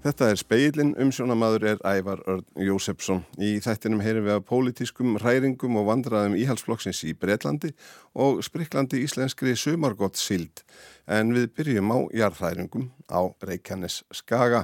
Þetta 0.00 0.30
er 0.32 0.38
speilin, 0.40 0.94
umsjónamaður 0.96 1.64
er 1.74 1.80
Ævar 1.84 2.22
Örn 2.24 2.46
Jósefsson. 2.64 3.18
Í 3.36 3.58
þættinum 3.60 4.00
heyrum 4.00 4.24
við 4.24 4.32
að 4.32 4.44
pólitískum 4.48 5.18
ræringum 5.20 5.74
og 5.76 5.90
vandraðum 5.90 6.38
íhalsflokksins 6.40 7.02
í 7.04 7.12
Breitlandi 7.20 7.74
og 8.16 8.38
spriklandi 8.40 9.02
íslenskri 9.04 9.52
sumargott 9.60 10.16
sild. 10.16 10.62
En 11.04 11.34
við 11.36 11.50
byrjum 11.52 11.92
á 11.92 11.98
jarðræringum 12.16 12.86
á 13.12 13.28
Reykjanes 13.44 13.98
Skaga. 14.08 14.62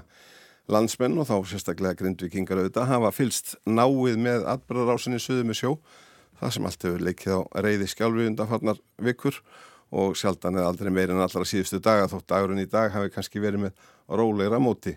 Landsmenn 0.72 1.20
og 1.20 1.28
þá 1.28 1.36
sérstaklega 1.50 2.00
grindvikingar 2.00 2.62
auðvitað 2.62 2.88
hafa 2.94 3.10
fylst 3.12 3.58
náið 3.68 4.16
með 4.16 4.46
atbyrðarásinni 4.54 5.20
söðu 5.20 5.44
með 5.50 5.60
sjó. 5.60 5.72
Það 6.40 6.54
sem 6.56 6.70
allt 6.70 6.86
hefur 6.88 7.04
leikið 7.10 7.34
á 7.36 7.40
reyði 7.66 7.90
skjálfi 7.92 8.30
undanfarnar 8.30 8.80
vikur 9.04 9.36
og 9.92 10.16
sjaldan 10.16 10.56
eða 10.56 10.72
aldrei 10.72 10.88
meirinn 10.88 11.20
allra 11.20 11.44
síðustu 11.44 11.82
daga 11.84 12.08
þótt 12.08 12.26
dagurinn 12.32 12.64
í 12.64 12.70
dag 12.72 12.88
hafi 12.96 13.12
kannski 13.12 13.44
verið 13.44 13.66
með 13.66 13.84
róleira 14.08 14.56
móti. 14.56 14.96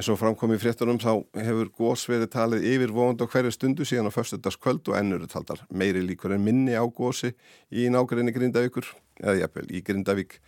En 0.00 0.04
svo 0.06 0.14
framkom 0.16 0.54
í 0.54 0.56
fréttunum 0.56 0.96
þá 0.96 1.10
hefur 1.44 1.68
gós 1.76 2.06
verið 2.08 2.30
talið 2.32 2.62
yfir 2.70 2.92
vond 2.96 3.20
á 3.20 3.28
hverju 3.28 3.50
stundu 3.52 3.84
síðan 3.84 4.08
á 4.08 4.16
förstudagskvöld 4.16 4.88
og 4.88 4.96
ennur 4.96 5.26
taldar 5.28 5.60
meiri 5.68 6.00
líkur 6.00 6.32
en 6.32 6.40
minni 6.40 6.72
á 6.72 6.80
gósi 6.88 7.34
í 7.68 7.84
nákvæðinni 7.92 8.32
Grindavíkur, 8.32 8.88
eða 9.20 9.36
jafnvel 9.42 9.66
í 9.68 9.84
Grindavík. 9.84 10.38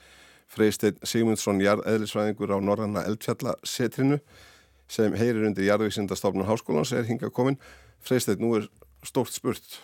Freysteinn 0.49 1.05
Sigmundsson, 1.05 1.61
jarðeðlisvæðingur 1.61 2.57
á 2.57 2.65
Norranna 2.65 3.05
Eldfjallasetrinu 3.13 4.23
sem 4.89 5.21
heyrir 5.21 5.45
undir 5.51 5.69
jarðvísindastofnun 5.69 6.49
háskólans 6.49 6.97
er 6.97 7.05
hinga 7.13 7.29
komin. 7.29 7.61
Freysteinn, 8.01 8.41
nú 8.41 8.57
er 8.57 8.73
stórt 9.05 9.37
spurt, 9.37 9.83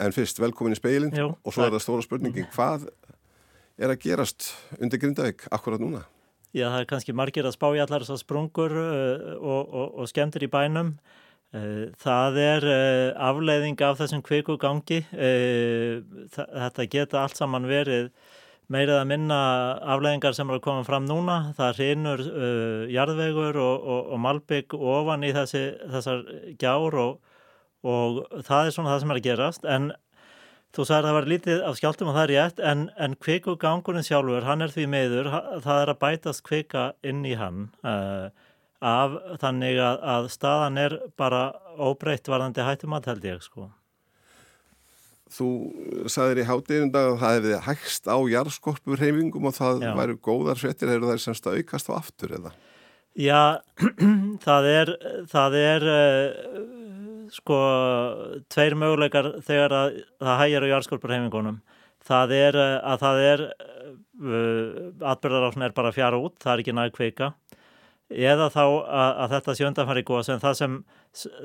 en 0.00 0.16
fyrst 0.16 0.40
velkomin 0.40 0.72
í 0.72 0.80
speilin 0.80 1.12
Jú, 1.12 1.34
og 1.36 1.52
svo 1.52 1.68
er 1.68 1.76
það 1.76 1.84
stóra 1.84 2.08
spurningin, 2.08 2.48
hvað 2.56 2.88
er 3.76 3.92
að 3.92 4.06
gerast 4.08 4.54
undir 4.80 5.04
Grindavík 5.04 5.50
akkurat 5.52 5.84
núna? 5.84 6.08
Já, 6.56 6.70
það 6.72 6.80
er 6.80 6.88
kannski 6.88 7.14
margir 7.16 7.44
að 7.44 7.56
spá 7.58 7.66
í 7.76 7.80
allar 7.82 8.04
þessar 8.04 8.22
sprungur 8.22 8.72
uh, 8.72 9.32
og, 9.36 9.62
og, 9.68 9.88
og 10.00 10.08
skemmtir 10.08 10.46
í 10.46 10.50
bænum. 10.52 10.94
Uh, 11.52 11.90
það 12.00 12.38
er 12.40 12.66
uh, 12.68 13.28
afleiðing 13.28 13.76
af 13.84 14.00
þessum 14.00 14.24
kviku 14.24 14.56
gangi. 14.60 15.02
Þetta 15.12 16.88
geta 16.88 17.22
allt 17.22 17.36
saman 17.36 17.68
verið 17.68 18.08
meirið 18.72 18.96
að 18.96 19.06
minna 19.12 19.40
afleiðingar 19.94 20.36
sem 20.36 20.48
eru 20.48 20.60
að 20.60 20.64
koma 20.64 20.88
fram 20.88 21.06
núna. 21.08 21.38
Það 21.56 21.78
reynur 21.82 22.24
jarðvegur 22.92 23.60
og, 23.64 23.88
og 24.12 24.18
malbygg 24.20 24.76
ofan 24.76 25.24
í 25.24 25.32
þessi, 25.36 25.62
þessar 25.92 26.26
gjár 26.60 26.98
og 27.00 28.20
það 28.44 28.66
er 28.66 28.74
svona 28.76 28.92
það 28.92 29.00
sem 29.04 29.14
er 29.14 29.20
að 29.20 29.28
gerast. 29.28 29.68
En 29.68 29.92
Þú 30.76 30.84
sagði 30.84 30.98
að 30.98 31.06
það 31.08 31.16
var 31.16 31.28
lítið 31.32 31.62
af 31.64 31.78
skjáltum 31.78 32.10
og 32.10 32.16
það 32.18 32.26
er 32.26 32.32
rétt 32.34 32.60
en, 32.70 32.82
en 33.00 33.14
kvikugangurinn 33.24 34.04
sjálfur, 34.04 34.44
hann 34.44 34.64
er 34.64 34.74
því 34.74 34.84
meður, 34.92 35.30
það 35.64 35.80
er 35.82 35.92
að 35.94 36.00
bætast 36.02 36.44
kvika 36.44 36.84
inn 37.08 37.24
í 37.24 37.32
hann 37.40 37.70
uh, 37.88 38.28
af 38.84 39.16
þannig 39.40 39.80
að, 39.82 40.04
að 40.14 40.28
staðan 40.34 40.78
er 40.84 40.96
bara 41.18 41.42
óbreytt 41.80 42.28
varðandi 42.30 42.66
hættumat 42.66 43.08
held 43.08 43.24
ég 43.26 43.42
sko. 43.42 43.70
Þú 45.32 45.48
sagðir 46.08 46.42
í 46.44 46.48
hátíðinda 46.48 47.02
að 47.04 47.18
það 47.20 47.34
hefði 47.36 47.58
hægst 47.66 48.08
á 48.08 48.16
jarðskorpur 48.32 49.02
heimingum 49.02 49.48
og 49.50 49.56
það 49.56 49.84
Já. 49.84 49.92
væru 49.98 50.16
góðar 50.24 50.60
frettir, 50.60 50.92
hefur 50.92 51.10
það 51.10 51.24
semst 51.24 51.48
að 51.48 51.58
aukast 51.60 51.90
á 51.90 51.92
aftur 51.98 52.36
eða? 52.38 52.52
Já, 53.18 53.42
það 54.46 54.68
er, 54.70 54.92
það 55.32 55.58
er 55.58 55.88
uh, 55.90 56.77
sko 57.34 57.58
tveir 58.52 58.76
möguleikar 58.78 59.32
þegar 59.46 59.74
að 59.76 59.98
það 60.22 60.40
hægir 60.42 60.66
á 60.66 60.70
jarðskorpurheimingunum 60.72 61.60
það 62.08 62.34
er 62.36 62.58
eh, 62.58 62.76
að 62.86 63.02
það 63.02 63.24
er 63.24 63.44
uh, 63.48 65.10
atbyrðarásin 65.12 65.66
er 65.66 65.76
bara 65.76 65.94
fjara 65.94 66.20
út, 66.20 66.38
það 66.42 66.54
er 66.54 66.64
ekki 66.64 66.76
næg 66.76 66.94
kveika 66.96 67.32
eða 68.08 68.48
þá 68.52 68.62
að, 68.64 69.10
að 69.10 69.32
þetta 69.34 69.54
sé 69.54 69.66
undanfæri 69.68 70.04
góðs 70.08 70.30
en 70.32 70.40
það 70.40 70.54
sem, 70.56 70.76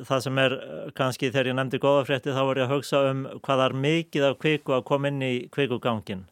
það 0.07 0.21
sem 0.23 0.37
er 0.45 0.53
eh, 0.55 0.85
kannski 0.95 1.31
þegar 1.31 1.49
ég 1.49 1.57
nefndi 1.57 1.81
góðafrétti 1.83 2.35
þá 2.35 2.39
var 2.47 2.61
ég 2.61 2.69
að 2.69 2.77
hugsa 2.77 3.01
um 3.09 3.25
hvað 3.43 3.63
er 3.65 3.75
mikið 3.83 4.27
af 4.29 4.37
kveiku 4.39 4.77
að 4.77 4.85
koma 4.87 5.11
inn 5.11 5.25
í 5.27 5.33
kveikugangin 5.51 6.23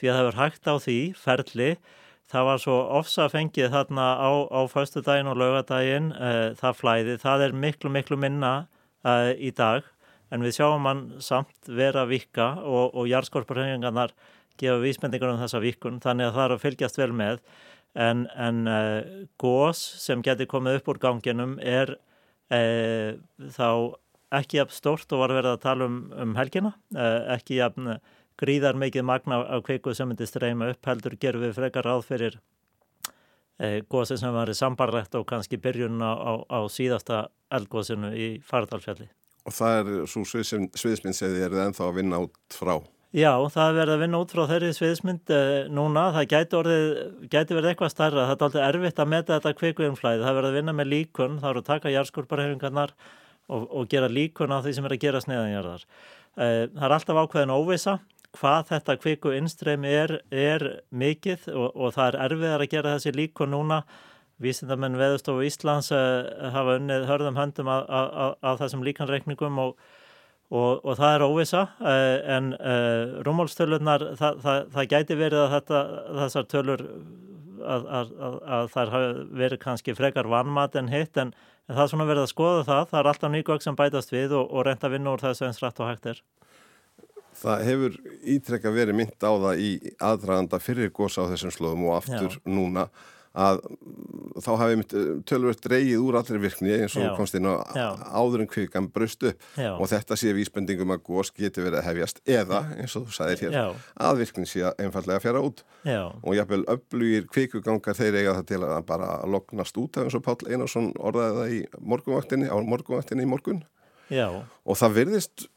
því 0.00 0.08
að 0.08 0.16
það 0.16 0.30
er 0.30 0.38
hægt 0.40 0.70
á 0.72 0.74
því 0.80 0.98
ferli. 1.20 1.68
Það 2.26 2.46
var 2.48 2.58
svo 2.58 2.76
ofsa 2.98 3.28
fengið 3.30 3.68
þarna 3.70 4.06
á, 4.18 4.30
á 4.50 4.60
fyrstu 4.66 5.02
daginn 5.04 5.28
og 5.30 5.36
lögadaginn 5.38 6.08
það 6.58 6.80
flæði, 6.80 7.14
það 7.22 7.44
er 7.44 7.54
miklu 7.54 7.92
miklu 7.94 8.18
minna 8.18 8.54
uh, 9.06 9.32
í 9.38 9.52
dag 9.54 9.86
en 10.34 10.42
við 10.42 10.56
sjáum 10.58 10.88
hann 10.88 11.04
samt 11.22 11.70
vera 11.70 12.04
vika 12.10 12.56
og, 12.64 12.96
og 12.98 13.06
jarðskorparhengingarnar 13.10 14.14
gefa 14.58 14.80
vísbendingar 14.82 15.34
um 15.34 15.40
þessa 15.40 15.62
vikun 15.62 16.00
þannig 16.02 16.30
að 16.30 16.38
það 16.38 16.46
er 16.46 16.54
að 16.56 16.64
fylgjast 16.64 16.98
vel 16.98 17.12
með. 17.14 17.40
En, 17.96 18.26
en 18.36 18.66
uh, 18.68 19.22
gós 19.40 19.80
sem 20.02 20.24
getur 20.24 20.50
komið 20.50 20.80
upp 20.80 20.90
úr 20.92 21.00
ganginum 21.00 21.54
er 21.62 21.94
uh, 22.52 23.14
þá 23.56 23.68
ekki 24.36 24.58
jafn 24.58 24.74
stort 24.74 25.14
og 25.14 25.22
var 25.22 25.36
verið 25.38 25.54
að 25.54 25.62
tala 25.62 25.86
um, 25.86 26.00
um 26.18 26.32
helgina, 26.36 26.72
ekki 27.30 27.60
jafn 27.60 27.94
gríðar 28.40 28.76
mikið 28.76 29.06
magna 29.06 29.38
á 29.46 29.56
kveiku 29.64 29.94
sem 29.94 30.10
myndi 30.10 30.26
streyma 30.28 30.72
upp 30.74 30.88
heldur 30.90 31.14
gerum 31.20 31.46
við 31.46 31.54
frekar 31.56 31.86
ráð 31.86 32.02
fyrir 32.08 32.38
gósi 33.88 34.18
sem 34.20 34.34
var 34.34 34.50
sambarlegt 34.52 35.14
og 35.16 35.24
kannski 35.30 35.56
byrjun 35.56 36.02
á, 36.04 36.12
á, 36.12 36.32
á 36.44 36.60
síðasta 36.68 37.22
eldgóðsunu 37.56 38.10
í 38.12 38.28
Fardalfjalli. 38.44 39.08
Og 39.46 39.54
það 39.54 39.78
er 39.78 40.10
svo 40.10 40.24
sviðismynd 40.26 41.16
segði 41.16 41.46
er 41.46 41.54
það 41.54 41.68
ennþá 41.68 41.86
að 41.86 41.98
vinna 42.00 42.20
út 42.26 42.56
frá? 42.56 42.76
Já, 43.16 43.30
það 43.48 43.68
er 43.68 43.76
verið 43.78 43.94
að 43.94 44.00
vinna 44.02 44.18
út 44.20 44.32
frá 44.34 44.42
þeirri 44.50 44.70
sviðismynd 44.76 45.32
eh, 45.32 45.68
núna. 45.72 46.08
Það 46.16 46.26
gæti, 46.32 46.56
orðið, 46.58 46.88
gæti 47.32 47.56
verið 47.56 47.70
eitthvað 47.70 47.92
starra. 47.94 48.24
Það 48.26 48.34
er 48.34 48.46
alltaf 48.46 48.66
erfitt 48.66 49.00
að 49.00 49.12
meta 49.12 49.36
þetta 49.36 49.52
kveikuumflæði. 49.60 50.20
Það 50.24 50.30
er 50.32 50.38
verið 50.40 50.50
að 50.50 50.58
vinna 50.58 50.74
með 50.76 50.90
líkun, 50.90 51.38
það 51.40 51.52
eru 51.52 51.62
að 51.62 51.70
taka 51.70 51.92
járskorparhefingarnar 51.94 52.92
og, 53.46 53.64
og 53.70 53.88
gera 53.94 54.10
líkun 54.10 54.52
á 54.52 54.58
því 54.58 54.74
sem 54.76 54.88
er 54.88 54.96
að 54.96 55.02
gera 55.06 55.22
sneðanjarðar. 55.22 55.86
Eh, 56.36 56.66
það 56.74 56.86
er 56.88 56.96
alltaf 56.98 57.22
ákveðin 57.22 57.54
óvisa 57.54 57.96
hvað 58.36 58.70
þetta 58.70 58.96
kveiku 59.00 59.32
innstreymi 59.36 59.92
er, 59.92 60.18
er 60.30 60.64
mikið 60.90 61.48
og, 61.54 61.68
og 61.74 61.94
það 61.96 62.08
er 62.08 62.18
erfiðar 62.26 62.64
að 62.64 62.72
gera 62.74 62.94
þessi 62.96 63.14
líkun 63.16 63.54
núna. 63.54 63.82
Vísindamenn 64.42 64.98
veðustofu 65.00 65.46
Íslands 65.48 65.88
uh, 65.96 66.50
hafa 66.52 66.76
unnið 66.76 67.06
hörðum 67.08 67.38
höndum 67.40 67.70
af 67.72 68.58
þessum 68.60 68.82
líkanreikningum 68.84 69.62
og, 69.62 69.78
og, 70.52 70.82
og 70.84 70.98
það 70.98 71.14
er 71.14 71.24
óvisa 71.24 71.62
uh, 71.80 72.16
en 72.36 72.50
uh, 72.58 73.22
rúmálstölunar 73.24 74.10
það, 74.20 74.42
það, 74.44 74.60
það 74.74 74.90
gæti 74.92 75.18
verið 75.22 75.44
að 75.46 75.54
þetta, 75.56 75.82
þessar 76.20 76.50
tölur 76.52 76.84
að, 77.64 77.88
að, 77.88 78.12
að 78.58 78.70
það 78.74 78.94
hafi 78.94 79.26
verið 79.40 79.62
kannski 79.62 79.96
frekar 79.96 80.28
vannmat 80.30 80.76
en 80.76 80.92
hitt 80.92 81.16
en, 81.20 81.32
en 81.66 81.78
það 81.78 81.84
er 81.86 81.92
svona 81.94 82.08
verið 82.10 82.26
að 82.26 82.32
skoða 82.34 82.66
það. 82.68 82.88
Það 82.92 83.00
er 83.00 83.10
alltaf 83.12 83.32
nýgögg 83.32 83.64
sem 83.64 83.78
bætast 83.78 84.12
við 84.12 84.36
og, 84.36 84.50
og 84.52 84.66
reynda 84.68 84.90
að 84.90 84.98
vinna 84.98 85.14
úr 85.16 85.24
þessu 85.24 85.48
eins 85.48 85.62
rætt 85.64 85.80
og 85.80 85.90
hægt 85.90 86.10
er 86.12 86.20
Það 87.36 87.66
hefur 87.66 87.98
ítrekka 88.36 88.72
verið 88.72 88.96
mynd 88.96 89.18
á 89.20 89.32
það 89.32 89.60
í 89.60 89.70
aðdraganda 90.00 90.62
fyrir 90.62 90.94
gósa 90.94 91.26
á 91.26 91.30
þessum 91.34 91.52
slóðum 91.52 91.84
og 91.90 91.98
aftur 91.98 92.32
Já. 92.32 92.40
núna 92.48 92.88
að 93.36 93.58
þá 94.40 94.48
hafi 94.60 94.76
eh, 94.80 95.08
tölvöld 95.28 95.60
dreyið 95.64 96.00
úr 96.00 96.16
allir 96.20 96.40
virkni 96.40 96.72
eins 96.72 96.96
og 96.96 97.18
komst 97.18 97.36
inn 97.36 97.48
á 97.48 97.60
áður 98.16 98.44
en 98.44 98.48
kvikan 98.48 98.88
Já. 98.88 99.76
og 99.76 99.84
þetta 99.92 100.16
sé 100.16 100.32
vísbendingum 100.36 100.94
að 100.94 101.02
gós 101.04 101.32
geti 101.36 101.60
verið 101.60 101.80
að 101.82 101.88
hefjast 101.90 102.22
eða 102.24 102.62
eins 102.78 102.96
og 102.96 103.06
þú 103.06 103.16
sagðir 103.18 103.44
hér 103.44 103.58
Já. 103.58 103.66
að 104.08 104.22
virkni 104.22 104.48
sé 104.48 104.64
einfallega 104.80 105.20
fjara 105.20 105.44
út 105.44 105.62
Já. 105.84 106.08
og 106.22 106.36
jáfnveil 106.38 106.64
öflugir 106.72 107.28
kvikugangar 107.28 107.98
þeir 107.98 108.20
eiga 108.22 108.36
það 108.38 108.48
til 108.52 108.62
að 108.64 108.82
bara 108.88 109.10
lognast 109.28 109.80
út 109.84 110.00
eins 110.00 110.16
og 110.16 110.24
Pál 110.24 110.38
Einarsson 110.48 110.92
orðaði 110.96 111.36
það 111.36 111.56
í 111.56 111.62
morgunvaktinni 111.92 112.48
á 112.48 112.56
morgunvaktinni 112.56 113.28
í 113.28 113.32
morgun 113.36 113.64
og 114.64 114.80
það 114.80 114.96
virðist 115.02 115.50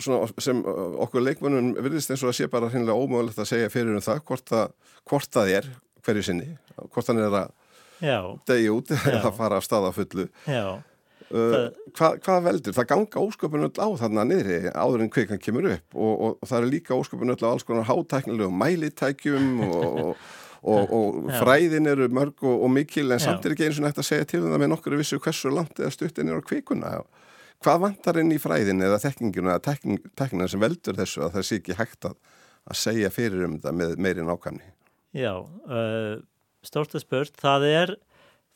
sem 0.00 0.60
okkur 1.04 1.24
leikmönnum 1.24 1.72
virðist 1.80 2.12
eins 2.12 2.22
og 2.24 2.32
að 2.32 2.38
sé 2.40 2.50
bara 2.52 2.70
hinnlega 2.72 2.98
ómögulegt 2.98 3.40
að 3.40 3.50
segja 3.52 3.72
fyrir 3.72 3.96
um 3.96 4.04
það 4.04 4.22
hvort, 4.28 4.46
það 4.50 4.94
hvort 5.10 5.32
það 5.34 5.54
er 5.58 5.72
hverju 6.04 6.26
sinni 6.26 6.52
hvort 6.76 7.10
hann 7.10 7.20
er 7.20 7.40
að 7.40 7.50
degja 8.48 8.76
út 8.76 8.94
eða 8.96 9.32
fara 9.36 9.58
af 9.60 9.66
staða 9.66 9.92
fullu. 9.92 10.28
Uh, 11.30 11.68
hvað, 11.94 12.16
hvað 12.24 12.40
veldur? 12.48 12.74
Það 12.74 12.86
ganga 12.90 13.20
ósköpun 13.22 13.66
öll 13.68 13.76
á 13.78 13.88
þarna 14.00 14.24
niðri 14.26 14.56
áður 14.74 15.04
en 15.04 15.10
kvikan 15.14 15.38
kemur 15.38 15.68
upp 15.70 15.94
og, 15.94 16.10
og, 16.10 16.32
og 16.42 16.48
það 16.50 16.56
er 16.58 16.72
líka 16.72 16.96
ósköpun 16.96 17.30
öll 17.36 17.44
á 17.46 17.50
alls 17.52 17.66
konar 17.68 17.86
hátæknilegum 17.86 18.56
mælitækjum 18.58 19.60
og, 19.68 20.16
og 20.66 21.30
fræðin 21.38 21.86
eru 21.86 22.08
mörg 22.10 22.42
og 22.50 22.66
mikil 22.74 23.14
en 23.14 23.22
samt 23.22 23.46
er 23.46 23.54
ekki 23.54 23.68
eins 23.68 23.78
og 23.78 23.86
nægt 23.86 24.02
að 24.02 24.08
segja 24.10 24.26
til 24.32 24.42
um 24.42 24.50
það 24.50 24.64
með 24.64 24.72
nokkur 24.74 24.98
vissu 24.98 25.20
hversu 25.22 25.54
langt 25.54 25.78
eða 25.78 25.94
stuttin 25.94 26.32
er 26.32 26.42
á 26.42 26.48
kvikuna 26.50 26.96
hvað 27.64 27.80
vantar 27.86 28.20
inn 28.22 28.34
í 28.34 28.40
fræðin 28.40 28.84
eða 28.84 29.00
tekninguna 29.02 29.56
eða 29.56 29.76
tekninguna 29.76 30.50
sem 30.50 30.62
veldur 30.62 30.98
þessu 30.98 31.24
að 31.26 31.34
það 31.38 31.48
sé 31.48 31.60
ekki 31.60 31.78
hægt 31.78 32.10
að, 32.10 32.20
að 32.70 32.80
segja 32.82 33.10
fyrir 33.14 33.48
um 33.48 33.58
það 33.62 33.80
með 33.82 33.96
meiri 34.06 34.26
nákvæmni 34.26 34.70
Já, 35.16 35.34
uh, 35.42 36.20
stórt 36.62 36.94
að 36.94 37.04
spurt, 37.04 37.34
það 37.40 37.66
er 37.66 37.96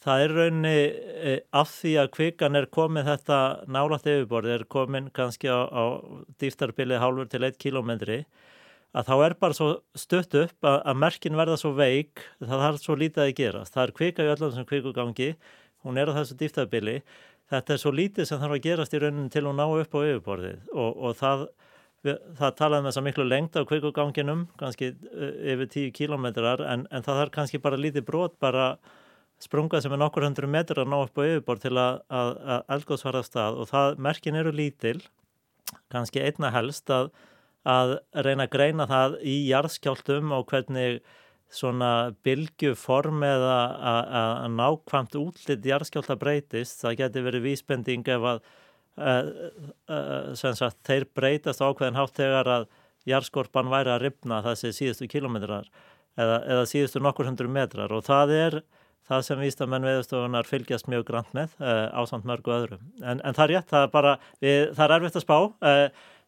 það 0.04 0.24
er 0.24 0.34
raunni 0.38 0.78
uh, 0.78 1.38
af 1.60 1.72
því 1.80 1.94
að 2.02 2.10
kvikan 2.14 2.58
er 2.60 2.70
komið 2.72 3.10
þetta 3.10 3.38
nálat 3.66 4.06
yfirborð, 4.06 4.52
er 4.54 4.66
komin 4.70 5.10
kannski 5.14 5.50
á, 5.50 5.66
á 5.66 5.84
dýftarbilið 6.42 7.02
hálfur 7.02 7.30
til 7.32 7.46
1 7.48 7.58
kilometri 7.60 8.22
að 8.94 9.08
þá 9.08 9.14
er 9.26 9.34
bara 9.42 9.56
svo 9.56 9.68
stutt 9.98 10.36
upp 10.38 10.66
að, 10.68 10.78
að 10.86 10.98
merkin 11.02 11.38
verða 11.38 11.58
svo 11.58 11.74
veik, 11.74 12.22
það 12.38 12.64
þarf 12.64 12.82
svo 12.82 12.96
lítið 12.98 13.24
að 13.24 13.36
gerast. 13.40 13.74
Það 13.74 13.84
er 13.84 13.92
kvika 13.98 14.26
í 14.26 14.32
öllum 14.34 14.52
sem 14.54 14.68
kvikugangi, 14.68 15.30
hún 15.84 15.98
er 15.98 16.12
á 16.14 16.16
þessu 16.20 16.36
dýftafbili, 16.38 17.00
þetta 17.52 17.74
er 17.74 17.82
svo 17.82 17.92
lítið 17.94 18.28
sem 18.28 18.40
þarf 18.40 18.56
að 18.56 18.64
gerast 18.64 18.96
í 18.96 19.00
raunin 19.02 19.30
til 19.32 19.44
hún 19.46 19.60
ná 19.60 19.66
upp 19.66 19.96
á 19.96 20.00
yfirborðið 20.00 20.72
og, 20.72 20.90
og 20.96 21.16
það, 21.18 21.46
við, 22.06 22.20
það 22.40 22.56
talaði 22.60 22.80
með 22.80 22.86
um 22.86 22.90
þess 22.90 23.02
að 23.02 23.06
miklu 23.08 23.26
lengt 23.28 23.58
á 23.58 23.68
kvikuganginum, 23.70 24.46
kannski 24.60 24.92
uh, 24.94 25.34
yfir 25.54 25.72
10 25.76 25.96
kílometrar, 25.98 26.64
en, 26.70 26.86
en 26.90 27.06
það 27.06 27.20
þarf 27.22 27.34
kannski 27.38 27.62
bara 27.64 27.80
lítið 27.80 28.06
brot, 28.08 28.38
bara 28.42 28.70
sprunga 29.42 29.82
sem 29.82 29.92
er 29.92 30.00
nokkur 30.00 30.24
hundru 30.24 30.48
metrar 30.48 30.84
að 30.84 30.92
ná 30.94 30.98
upp 31.02 31.20
á 31.20 31.22
yfirborð 31.26 31.66
til 31.66 31.76
að, 31.76 32.00
að, 32.08 32.32
að 32.54 32.74
eldgóðsfara 32.78 33.22
stað 33.26 33.60
og 33.60 33.70
það 33.72 34.02
merkin 34.08 34.40
eru 34.40 34.54
lítil, 34.54 34.98
kannski 35.92 36.22
einna 36.22 36.54
helst 36.54 36.90
að 36.92 37.12
að 37.64 37.94
reyna 38.24 38.46
að 38.46 38.52
greina 38.52 38.86
það 38.88 39.18
í 39.24 39.34
jarðskjáltum 39.48 40.32
og 40.36 40.46
hvernig 40.50 41.00
svona 41.52 42.14
bylgjuform 42.26 43.22
eða 43.26 43.56
að 44.20 44.46
nákvæmt 44.56 45.16
útlitt 45.20 45.66
jarðskjálta 45.68 46.16
breytist. 46.18 46.80
Það 46.82 46.98
getur 47.02 47.26
verið 47.28 47.46
vísbending 47.48 48.08
ef 48.10 48.28
að 48.30 48.40
uh, 48.98 49.32
uh, 49.88 50.30
sagt, 50.34 50.80
þeir 50.86 51.08
breytast 51.14 51.62
ákveðin 51.62 51.98
hátt 51.98 52.16
þegar 52.18 52.52
að 52.58 52.70
jarðskorpan 53.08 53.70
væri 53.72 53.92
að 53.94 54.06
ripna 54.06 54.40
þessi 54.46 54.72
síðustu 54.72 55.10
kilometrar 55.12 55.68
eða, 56.16 56.40
eða 56.40 56.64
síðustu 56.70 57.02
nokkur 57.04 57.28
hundru 57.28 57.50
metrar 57.52 57.92
og 57.92 58.06
það 58.06 58.32
er 58.38 58.58
það 59.04 59.26
sem 59.26 59.42
vístamenn 59.44 59.84
veðustofunar 59.84 60.48
fylgjast 60.48 60.88
mjög 60.88 61.04
grann 61.10 61.28
með 61.36 61.52
uh, 61.60 61.92
ásamt 61.92 62.24
mörgu 62.24 62.54
öðrum. 62.56 62.86
En, 63.04 63.20
en 63.20 63.36
það 63.36 63.44
er 63.44 63.52
rétt, 63.52 63.70
það 63.70 63.86
er 63.86 63.92
bara, 63.92 64.16
við, 64.40 64.60
það 64.72 64.84
er 64.86 64.96
erfitt 64.96 65.20
að 65.20 65.26
spá 65.26 65.38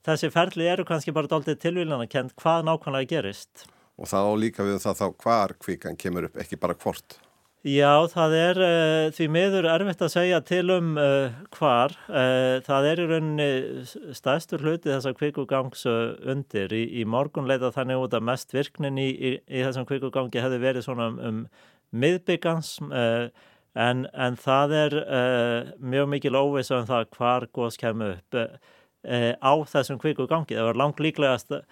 þessi 0.06 0.30
ferli 0.30 0.68
eru 0.70 0.84
kannski 0.86 1.14
bara 1.14 1.30
doldið 1.30 1.58
tilvílana 1.62 2.06
kent 2.10 2.36
hvað 2.38 2.66
nákvæmlega 2.68 3.10
gerist. 3.16 3.66
Og 3.96 4.10
þá 4.10 4.20
líka 4.36 4.66
við 4.66 4.82
það 4.82 4.98
þá 5.00 5.06
hvar 5.22 5.56
kvíkan 5.62 5.96
kemur 5.96 6.28
upp, 6.28 6.36
ekki 6.42 6.58
bara 6.60 6.76
hvort? 6.76 7.20
Já, 7.66 8.06
það 8.12 8.34
er 8.38 8.58
uh, 8.62 9.04
því 9.16 9.26
miður 9.34 9.66
erfitt 9.72 10.02
að 10.04 10.12
segja 10.12 10.38
til 10.46 10.68
um 10.70 10.92
uh, 11.02 11.32
hvar. 11.56 11.96
Uh, 12.06 12.62
það 12.62 12.86
er 12.92 13.00
í 13.02 13.06
rauninni 13.10 13.48
stæstur 14.14 14.62
hluti 14.62 14.92
þessar 14.92 15.16
kvikugangs 15.18 15.82
undir. 15.88 16.70
Í, 16.70 16.84
í 17.00 17.06
morgun 17.10 17.48
leita 17.50 17.72
þannig 17.74 18.04
út 18.04 18.14
að 18.14 18.28
mest 18.28 18.54
virknin 18.54 19.00
í, 19.02 19.08
í, 19.10 19.32
í 19.50 19.64
þessum 19.66 19.88
kvikugangi 19.88 20.44
hefði 20.44 20.60
verið 20.62 20.86
svona 20.86 21.08
um, 21.10 21.18
um 21.26 21.40
miðbyggans 21.96 22.76
en, 22.86 24.06
en 24.12 24.38
það 24.42 24.72
er 24.76 24.96
mjög 25.78 26.08
mikil 26.12 26.34
óviss 26.38 26.72
um 26.74 26.86
það 26.86 27.06
hvar 27.16 27.46
góðs 27.54 27.78
kemur 27.80 28.16
upp 28.16 28.38
á 29.06 29.52
þessum 29.70 29.98
kviku 30.02 30.26
gangi. 30.30 30.54
Það 30.54 30.70
var 30.70 30.80
langt 30.82 31.02
líklegast 31.02 31.54
að, 31.54 31.66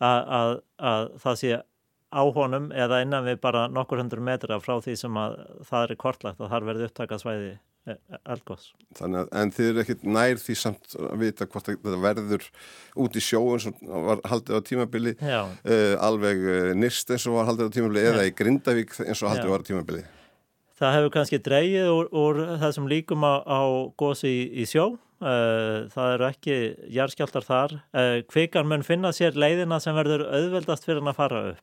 að, 0.00 0.54
að 0.78 1.10
það 1.22 1.38
sé 1.42 1.60
á 2.10 2.22
honum 2.34 2.70
eða 2.74 3.00
innan 3.04 3.26
við 3.26 3.40
bara 3.42 3.66
nokkur 3.70 4.02
hundur 4.02 4.22
metra 4.24 4.60
frá 4.62 4.78
því 4.82 4.96
sem 4.98 5.18
að 5.18 5.40
það 5.68 5.84
er 5.84 5.98
kortlagt 6.00 6.40
að 6.42 6.52
þar 6.52 6.66
verði 6.68 6.86
upptakað 6.88 7.22
svæði 7.22 7.50
eh, 7.54 7.98
eldgóðs. 8.34 8.70
Þannig 8.98 9.20
að 9.20 9.34
en 9.40 9.52
þið 9.56 9.68
eru 9.70 9.82
ekkit 9.84 10.06
nær 10.18 10.40
því 10.44 10.56
samt 10.58 10.96
að 10.98 11.12
vita 11.22 11.48
hvort 11.50 11.70
þetta 11.70 11.98
verður 12.04 12.46
út 13.04 13.18
í 13.18 13.24
sjóun 13.24 13.64
sem 13.66 13.76
var 14.08 14.22
haldið 14.30 14.58
á 14.58 14.60
tímabili 14.66 15.16
uh, 15.20 15.44
alveg 16.02 16.48
nýrst 16.78 17.14
eins 17.14 17.28
og 17.30 17.38
var 17.38 17.52
haldið 17.52 17.70
á 17.70 17.74
tímabili 17.78 18.02
Já. 18.06 18.10
eða 18.14 18.24
í 18.26 18.34
Grindavík 18.40 18.96
eins 19.06 19.22
og 19.22 19.30
haldið 19.30 19.46
Já. 19.46 19.52
var 19.54 19.62
á 19.62 19.68
tímabili. 19.70 20.08
Það 20.80 20.94
hefur 20.96 21.12
kannski 21.12 21.38
dreyið 21.44 21.92
úr, 21.92 22.06
úr 22.16 22.42
þessum 22.62 22.86
líkum 22.88 23.22
á, 23.22 23.44
á 23.44 23.60
góðs 24.00 24.24
í, 24.24 24.34
í 24.62 24.66
sjó 24.66 24.94
það 25.20 26.14
eru 26.14 26.24
ekki 26.30 26.54
járskjáltar 26.96 27.44
þar 27.44 27.74
kvikan 28.32 28.68
mun 28.70 28.80
finna 28.80 29.10
sér 29.12 29.36
leiðina 29.36 29.76
sem 29.84 29.92
verður 29.92 30.24
auðveldast 30.30 30.86
fyrir 30.86 31.02
hann 31.02 31.12
að 31.12 31.18
fara 31.18 31.42
upp 31.50 31.60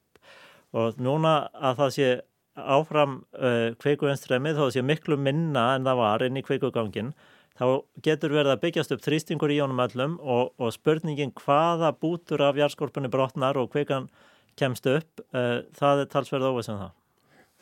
og 0.76 1.00
núna 1.02 1.36
að 1.54 1.82
það 1.82 1.94
sé 1.96 2.10
áfram 2.58 3.20
uh, 3.38 3.74
kvikuvenstremið 3.82 4.58
þó 4.58 4.64
að 4.68 4.76
sé 4.78 4.86
miklu 4.86 5.18
minna 5.22 5.70
en 5.76 5.86
það 5.88 6.00
var 6.02 6.26
inn 6.26 6.40
í 6.40 6.46
kvikugangin 6.46 7.12
þá 7.58 7.66
getur 8.06 8.34
verið 8.34 8.54
að 8.54 8.64
byggjast 8.66 8.96
upp 8.96 9.04
þrýstingur 9.06 9.54
í 9.54 9.60
honum 9.62 9.84
öllum 9.86 10.18
og, 10.22 10.52
og 10.58 10.74
spurningin 10.74 11.34
hvaða 11.38 11.94
bútur 11.98 12.44
af 12.46 12.58
járskorpunni 12.58 13.12
brotnar 13.14 13.58
og 13.62 13.72
kvikan 13.74 14.10
kemst 14.58 14.90
upp 14.90 15.24
uh, 15.34 15.64
það 15.78 16.04
er 16.04 16.12
talsverð 16.14 16.52
óvisa 16.52 16.74
um 16.76 16.84
það 16.86 16.96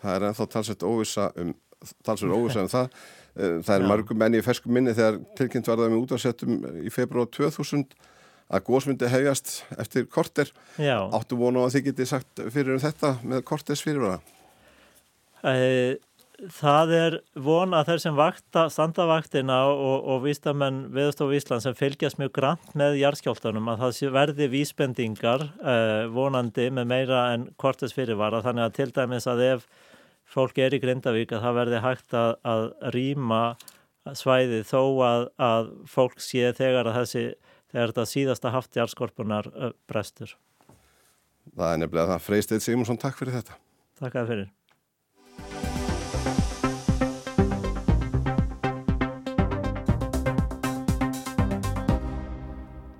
Það 0.06 0.16
er 0.16 0.26
ennþá 0.30 0.50
talsverð 0.54 0.90
óvisa 0.90 1.30
um, 1.40 1.54
talsverð 2.06 2.40
óvisa 2.40 2.64
um 2.64 2.72
það 2.72 2.90
Eh, 3.36 3.60
það 3.60 3.76
er 3.76 3.84
Já. 3.84 3.88
margum 3.90 4.22
enni 4.24 4.40
í 4.40 4.44
ferskum 4.46 4.72
minni 4.72 4.94
þegar 4.96 5.18
tilkynnt 5.36 5.68
var 5.68 5.82
það 5.82 5.90
með 5.92 6.04
útvarsettum 6.06 6.54
í 6.88 6.92
februar 6.94 7.28
2000 7.36 7.90
að 8.46 8.66
góðsmyndi 8.68 9.10
hefjast 9.10 9.54
eftir 9.80 10.08
korter. 10.12 10.52
Já. 10.78 10.98
Áttu 11.16 11.38
vonu 11.40 11.64
að 11.66 11.78
þið 11.78 11.88
geti 11.90 12.10
sagt 12.10 12.44
fyrir 12.54 12.76
um 12.76 12.84
þetta 12.84 13.16
með 13.26 13.46
korters 13.48 13.84
fyrirvara? 13.86 14.20
Það 16.52 16.92
er 16.98 17.16
von 17.40 17.74
að 17.78 17.90
þeir 17.90 18.02
sem 18.04 18.16
vakta, 18.18 18.66
standavaktina 18.74 19.60
og, 19.72 20.08
og 20.12 20.24
vístamenn 20.26 20.82
viðstofu 20.96 21.38
Ísland 21.38 21.64
sem 21.64 21.76
fylgjast 21.78 22.20
mjög 22.20 22.34
grann 22.36 22.74
með 22.76 22.98
jarðskjáltanum 23.00 23.70
að 23.72 23.86
það 23.86 24.16
verði 24.18 24.50
vísbendingar 24.52 25.46
eh, 25.46 26.10
vonandi 26.12 26.68
með 26.76 26.90
meira 26.92 27.22
en 27.36 27.48
korters 27.62 27.96
fyrirvara 27.96 28.44
þannig 28.44 28.68
að 28.68 28.76
til 28.80 28.90
dæmis 28.98 29.30
að 29.32 29.46
ef 29.46 29.70
fólk 30.36 30.60
er 30.60 30.76
í 30.76 30.82
Grindavík 30.84 31.32
að 31.32 31.46
það 31.46 31.58
verði 31.62 31.82
hægt 31.86 32.18
að, 32.20 32.36
að 32.44 32.68
rýma 32.98 33.44
svæði 34.18 34.62
þó 34.68 34.82
að, 35.06 35.28
að 35.42 35.72
fólk 35.90 36.20
sé 36.22 36.52
þegar 36.58 36.92
að 36.92 37.00
þessi 37.00 37.26
þegar 37.76 37.92
þetta 37.92 38.08
síðasta 38.08 38.52
haft 38.56 38.78
jarðskorpunar 38.80 39.52
brestur. 39.90 40.38
Það 41.56 41.72
er 41.74 41.82
nefnilega 41.82 42.14
það. 42.14 42.22
Freystedt 42.24 42.64
Simonsson, 42.64 43.00
takk 43.02 43.20
fyrir 43.20 43.36
þetta. 43.36 43.58
Takk 44.00 44.16
að 44.22 44.32
fyrir. 44.32 44.48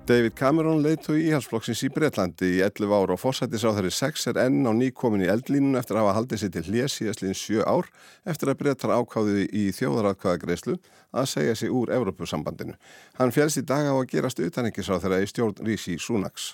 David 0.06 0.36
Cameron 0.38 0.84
leiðtói 0.84 1.24
íhalsflokksins 1.26 1.80
í 1.82 1.88
Breitlandi 1.90 2.46
í 2.46 2.60
11 2.62 2.92
ár 2.94 3.10
og 3.10 3.18
fórsættis 3.18 3.64
á 3.66 3.74
þeirri 3.74 3.90
6 3.90 4.28
er 4.30 4.38
enn 4.44 4.62
á 4.62 4.70
nýkomin 4.70 5.24
í 5.24 5.30
eldlínun 5.32 5.74
eftir 5.80 5.98
að 5.98 6.04
hafa 6.04 6.12
haldið 6.20 6.42
sér 6.42 6.52
til 6.54 6.62
hljés 6.68 6.94
síðastlinn 7.00 7.34
7 7.34 7.64
ár 7.66 7.88
eftir 8.30 8.52
að 8.52 8.60
Breittar 8.60 8.94
ákáði 8.94 9.48
í 9.50 9.64
þjóðaratkvæðagreyslu 9.74 10.76
að 11.10 11.28
segja 11.32 11.58
sig 11.58 11.74
úr 11.74 11.90
Evrópusambandinu. 11.98 12.78
Hann 13.18 13.34
félst 13.34 13.58
í 13.58 13.66
dag 13.66 13.90
á 13.90 13.98
að 13.98 14.06
gerast 14.14 14.38
utanengisráð 14.46 15.08
þeirra 15.08 15.22
í 15.24 15.30
stjórn 15.32 15.66
Rísi 15.66 15.98
Súnaks. 15.98 16.52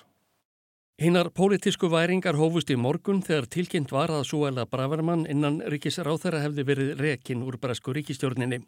Hinnar 0.97 1.29
pólitísku 1.29 1.91
væringar 1.93 2.39
hófust 2.41 2.73
í 2.73 2.79
morgun 2.79 3.21
þegar 3.21 3.51
tilkynnt 3.53 3.93
var 3.93 4.09
að 4.09 4.31
Súæla 4.31 4.65
Bravermann 4.65 5.27
innan 5.29 5.61
ríkisráð 5.69 6.25
þeirra 6.25 6.47
hefði 6.47 6.65
verið 6.71 6.95
rekin 7.05 7.45
úr 7.45 7.61
bresku 7.61 7.93
ríkistjórninni. 7.93 8.63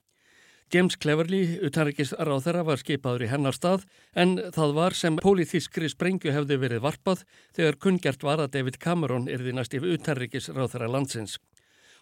James 0.73 0.95
Cleverly, 0.97 1.59
utanrikisráð 1.61 2.39
þeirra, 2.47 2.63
var 2.65 2.79
skipaður 2.81 3.25
í 3.27 3.29
hennar 3.29 3.53
stað 3.53 3.83
en 4.17 4.37
það 4.55 4.71
var 4.79 4.95
sem 4.97 5.19
pólitískri 5.21 5.89
sprengju 5.91 6.33
hefði 6.33 6.57
verið 6.63 6.81
varpað 6.87 7.21
þegar 7.53 7.77
kungjart 7.85 8.25
var 8.25 8.41
að 8.41 8.55
David 8.57 8.79
Cameron 8.81 9.27
erði 9.29 9.53
næst 9.53 9.77
yfir 9.77 9.93
utanrikisráð 9.99 10.73
þeirra 10.73 10.89
landsins. 10.95 11.37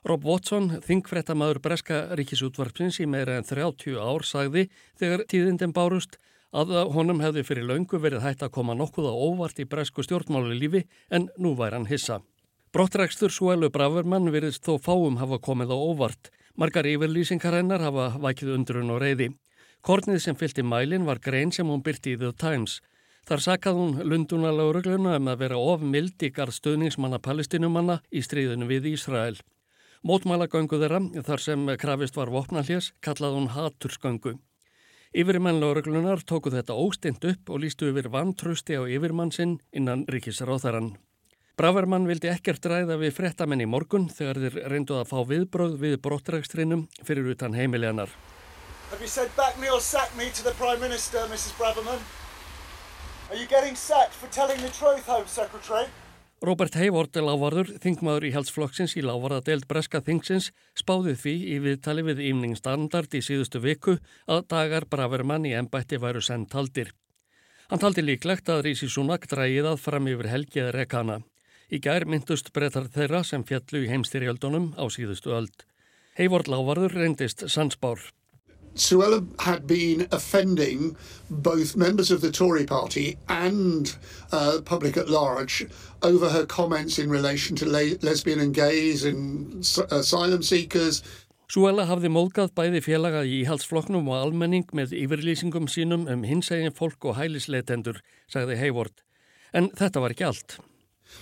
Rob 0.07 0.23
Watson, 0.27 0.81
þingfrettamæður 0.83 1.59
Breska 1.63 1.99
ríkisútvarpsins 2.19 3.01
í 3.03 3.07
meira 3.07 3.37
en 3.39 3.47
30 3.47 3.99
ár, 3.99 4.23
sagði 4.27 4.69
þegar 4.99 5.25
tíðindin 5.31 5.75
bárust 5.75 6.17
að 6.53 6.73
honum 6.93 7.21
hefði 7.23 7.43
fyrir 7.47 7.67
laungu 7.67 7.99
verið 7.99 8.23
hægt 8.23 8.43
að 8.45 8.53
koma 8.57 8.75
nokkuð 8.77 9.09
á 9.09 9.13
óvart 9.15 9.59
í 9.59 9.67
bresku 9.67 10.03
stjórnmálu 10.05 10.55
lífi 10.55 10.83
en 11.09 11.27
nú 11.39 11.55
væri 11.59 11.79
hann 11.79 11.89
hissa. 11.89 12.21
Brottrækstur 12.73 13.29
Suelu 13.29 13.69
Bravermann 13.69 14.31
virðist 14.33 14.65
þó 14.65 14.79
fáum 14.81 15.19
hafa 15.21 15.37
komið 15.37 15.73
á 15.73 15.77
óvart. 15.77 16.31
Margar 16.53 16.85
yfirlýsingar 16.85 17.55
hennar 17.57 17.81
hafa 17.81 18.11
vækið 18.21 18.49
undrun 18.53 18.91
og 18.93 18.99
reyði. 19.01 19.31
Kornið 19.81 20.19
sem 20.21 20.35
fylgti 20.37 20.61
mælin 20.61 21.07
var 21.07 21.17
grein 21.17 21.49
sem 21.51 21.65
hún 21.65 21.81
byrti 21.81 22.13
í 22.13 22.19
The 22.21 22.29
Times. 22.37 22.75
Þar 23.25 23.41
sakað 23.41 23.79
hún 23.79 23.95
lundunalaurugluna 24.05 25.15
um 25.17 25.31
að 25.31 25.39
vera 25.41 25.57
of 25.57 25.81
mild 25.81 26.21
í 26.21 26.29
garð 26.35 26.53
stöðningsmanna 26.59 27.17
palestinumanna 27.25 27.95
í 28.13 28.21
stríðinu 28.21 28.67
við 28.69 28.91
Ísrael. 28.91 29.39
Mótmælagöngu 30.05 30.77
þeirra, 30.77 30.99
þar 31.25 31.41
sem 31.41 31.71
krafist 31.81 32.19
var 32.19 32.29
vopnallés, 32.29 32.91
kallað 33.01 33.39
hún 33.39 33.49
hatursgöngu. 33.55 34.35
Yfirmenn 35.13 35.61
lauruglunar 35.63 36.21
tóku 36.21 36.53
þetta 36.53 36.77
óstint 36.77 37.25
upp 37.31 37.49
og 37.49 37.63
lístu 37.65 37.89
yfir 37.89 38.11
vantrusti 38.13 38.77
á 38.77 38.85
yfirmann 38.85 39.33
sinn 39.33 39.57
innan 39.73 40.05
ríkisráþarann. 40.05 40.93
Bravermann 41.53 42.07
vildi 42.09 42.31
ekkert 42.31 42.65
ræða 42.65 42.95
við 42.97 43.11
frettamenn 43.13 43.61
í 43.61 43.67
morgun 43.69 44.07
þegar 44.09 44.39
þeir 44.41 44.55
reynduð 44.73 45.01
að 45.03 45.09
fá 45.11 45.19
viðbröð 45.29 45.73
við 45.83 45.99
brottrækstrinum 46.01 46.87
fyrir 47.05 47.27
utan 47.29 47.53
heimileganar. 47.53 48.09
Have 48.89 49.01
you 49.01 49.07
said 49.07 49.29
back 49.37 49.59
me 49.61 49.69
or 49.69 49.79
sack 49.79 50.09
me 50.17 50.31
to 50.33 50.43
the 50.43 50.53
Prime 50.57 50.79
Minister, 50.81 51.19
Mrs 51.29 51.53
Braverman? 51.59 52.01
Are 53.29 53.37
you 53.37 53.45
getting 53.45 53.75
sacked 53.75 54.17
for 54.17 54.27
telling 54.33 54.57
the 54.65 54.69
truth, 54.73 55.05
Home 55.05 55.27
Secretary? 55.27 55.85
Robert 56.41 56.73
Hayward, 56.75 57.13
lávarður, 57.15 57.69
þingmaður 57.79 58.25
í 58.27 58.31
heldsflokksins 58.33 58.97
í 58.97 59.03
lávarðadeild 59.05 59.67
Breska 59.69 60.01
þingsins, 60.03 60.49
spáði 60.75 61.13
því 61.15 61.35
í 61.53 61.59
viðtali 61.63 62.03
við 62.09 62.23
Ímning 62.31 62.57
Standard 62.59 63.13
í 63.13 63.21
síðustu 63.23 63.61
viku 63.63 63.99
að 64.25 64.41
dagar 64.51 64.89
Bravermann 64.89 65.45
í 65.45 65.53
ennbætti 65.53 66.01
væru 66.01 66.21
sendt 66.21 66.57
haldir. 66.57 66.91
Hann 67.69 67.79
taldi 67.79 68.03
líklegt 68.03 68.49
að 68.49 68.65
Rísi 68.67 68.89
Súnak 68.91 69.29
drægið 69.29 69.69
að 69.71 69.79
fram 69.85 70.09
yfir 70.11 70.31
helgið 70.33 70.73
rekana. 70.75 71.21
Í 71.73 71.79
gær 71.81 72.03
myndust 72.05 72.51
brettar 72.53 72.85
þeirra 72.93 73.23
sem 73.25 73.41
fjallu 73.49 73.79
í 73.81 73.87
heimstyrjöldunum 73.89 74.75
á 74.77 74.85
síðustu 74.93 75.31
öld. 75.33 75.63
Heivord 76.19 76.45
Lávarður 76.51 76.93
reyndist 76.99 77.41
sansbár. 77.49 77.97
Suella 78.75 79.23
had 79.39 79.65
been 79.65 80.07
offending 80.11 80.95
both 81.29 81.75
members 81.75 82.11
of 82.11 82.21
the 82.21 82.31
Tory 82.31 82.65
party 82.65 83.17
and 83.27 83.95
uh, 84.31 84.61
public 84.65 84.97
at 84.97 85.09
large 85.09 85.65
over 86.01 86.29
her 86.29 86.45
comments 86.45 86.99
in 86.99 87.09
relation 87.09 87.55
to 87.55 87.65
le 87.65 87.97
lesbian 88.01 88.39
and 88.39 88.53
gays 88.53 89.05
and 89.05 89.65
uh, 89.77 89.97
asylum 89.97 90.41
seekers 90.41 91.03
Suella 91.53 91.85
hafði 91.85 92.09
móðgað 92.09 92.53
bæði 92.57 92.81
félaga 92.81 93.21
í 93.29 93.43
íhaldsfloknum 93.43 94.07
og 94.09 94.19
almenning 94.23 94.69
með 94.73 94.95
yfirlýsingum 94.97 95.67
sínum 95.69 96.07
um 96.09 96.23
hinsegin 96.25 96.73
fólk 96.73 97.05
og 97.05 97.19
hælisleitendur, 97.19 97.99
sagði 98.25 98.57
Hayward. 98.57 99.03
En 99.53 99.69
þetta 99.77 100.01
var 100.01 100.15
ekki 100.15 100.25
allt. 100.31 100.57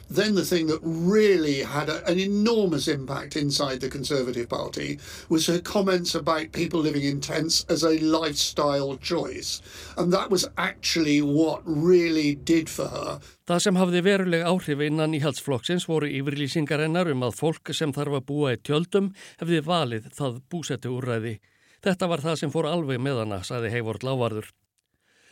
Then 0.09 0.35
the 0.35 0.43
thing 0.43 0.67
that 0.67 0.79
really 0.83 1.61
had 1.61 1.87
a, 1.89 2.05
an 2.05 2.19
enormous 2.19 2.87
impact 2.87 3.35
inside 3.35 3.79
the 3.79 3.89
Conservative 3.89 4.49
Party 4.49 4.99
was 5.29 5.47
her 5.47 5.59
comments 5.59 6.15
about 6.15 6.51
people 6.51 6.81
living 6.81 7.03
in 7.03 7.21
tents 7.21 7.65
as 7.69 7.83
a 7.83 7.97
lifestyle 7.99 8.97
choice. 8.97 9.61
And 9.97 10.11
that 10.11 10.29
was 10.29 10.47
actually 10.57 11.21
what 11.21 11.61
really 11.65 12.35
did 12.35 12.69
for 12.69 12.87
her. 12.87 13.19
Það 13.47 13.63
sem 13.63 13.79
hafði 13.79 14.01
veruleg 14.05 14.43
áhrif 14.47 14.83
innan 14.85 15.15
íhaldsflokksins 15.17 15.87
voru 15.89 16.07
yfirlýsingar 16.07 16.83
hennar 16.83 17.09
um 17.11 17.23
að 17.27 17.37
fólk 17.39 17.73
sem 17.75 17.91
þarf 17.95 18.19
að 18.19 18.27
búa 18.27 18.53
í 18.55 18.59
tjöldum 18.63 19.11
hefði 19.41 19.63
valið 19.65 20.11
það 20.15 20.41
búsetu 20.51 20.95
úrræði. 20.99 21.37
Þetta 21.81 22.11
var 22.11 22.21
það 22.21 22.41
sem 22.43 22.51
fór 22.53 22.69
alveg 22.69 22.99
með 23.01 23.23
hana, 23.23 23.41
saði 23.47 23.71
Heivort 23.73 24.03
Lávarður. 24.05 24.51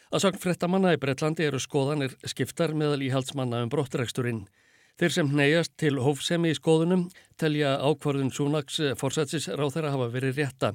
Að 0.10 0.24
sagn 0.24 0.40
frettamanna 0.42 0.96
í 0.96 0.98
Breitlandi 0.98 1.46
eru 1.46 1.60
skoðanir 1.62 2.16
skiptar 2.26 2.72
meðal 2.74 3.04
íhaldsmanna 3.06 3.60
um 3.62 3.70
brottreksturinn. 3.70 4.48
Þeir 4.98 5.14
sem 5.14 5.28
neyjast 5.38 5.76
til 5.78 6.00
hófsemi 6.02 6.50
í 6.50 6.56
skoðunum 6.58 7.04
telja 7.38 7.76
ákvarðun 7.78 8.32
Súnaks 8.34 8.80
fórsætsis 8.98 9.46
ráð 9.54 9.76
þeirra 9.76 9.92
hafa 9.94 10.08
verið 10.16 10.40
rétta. 10.42 10.72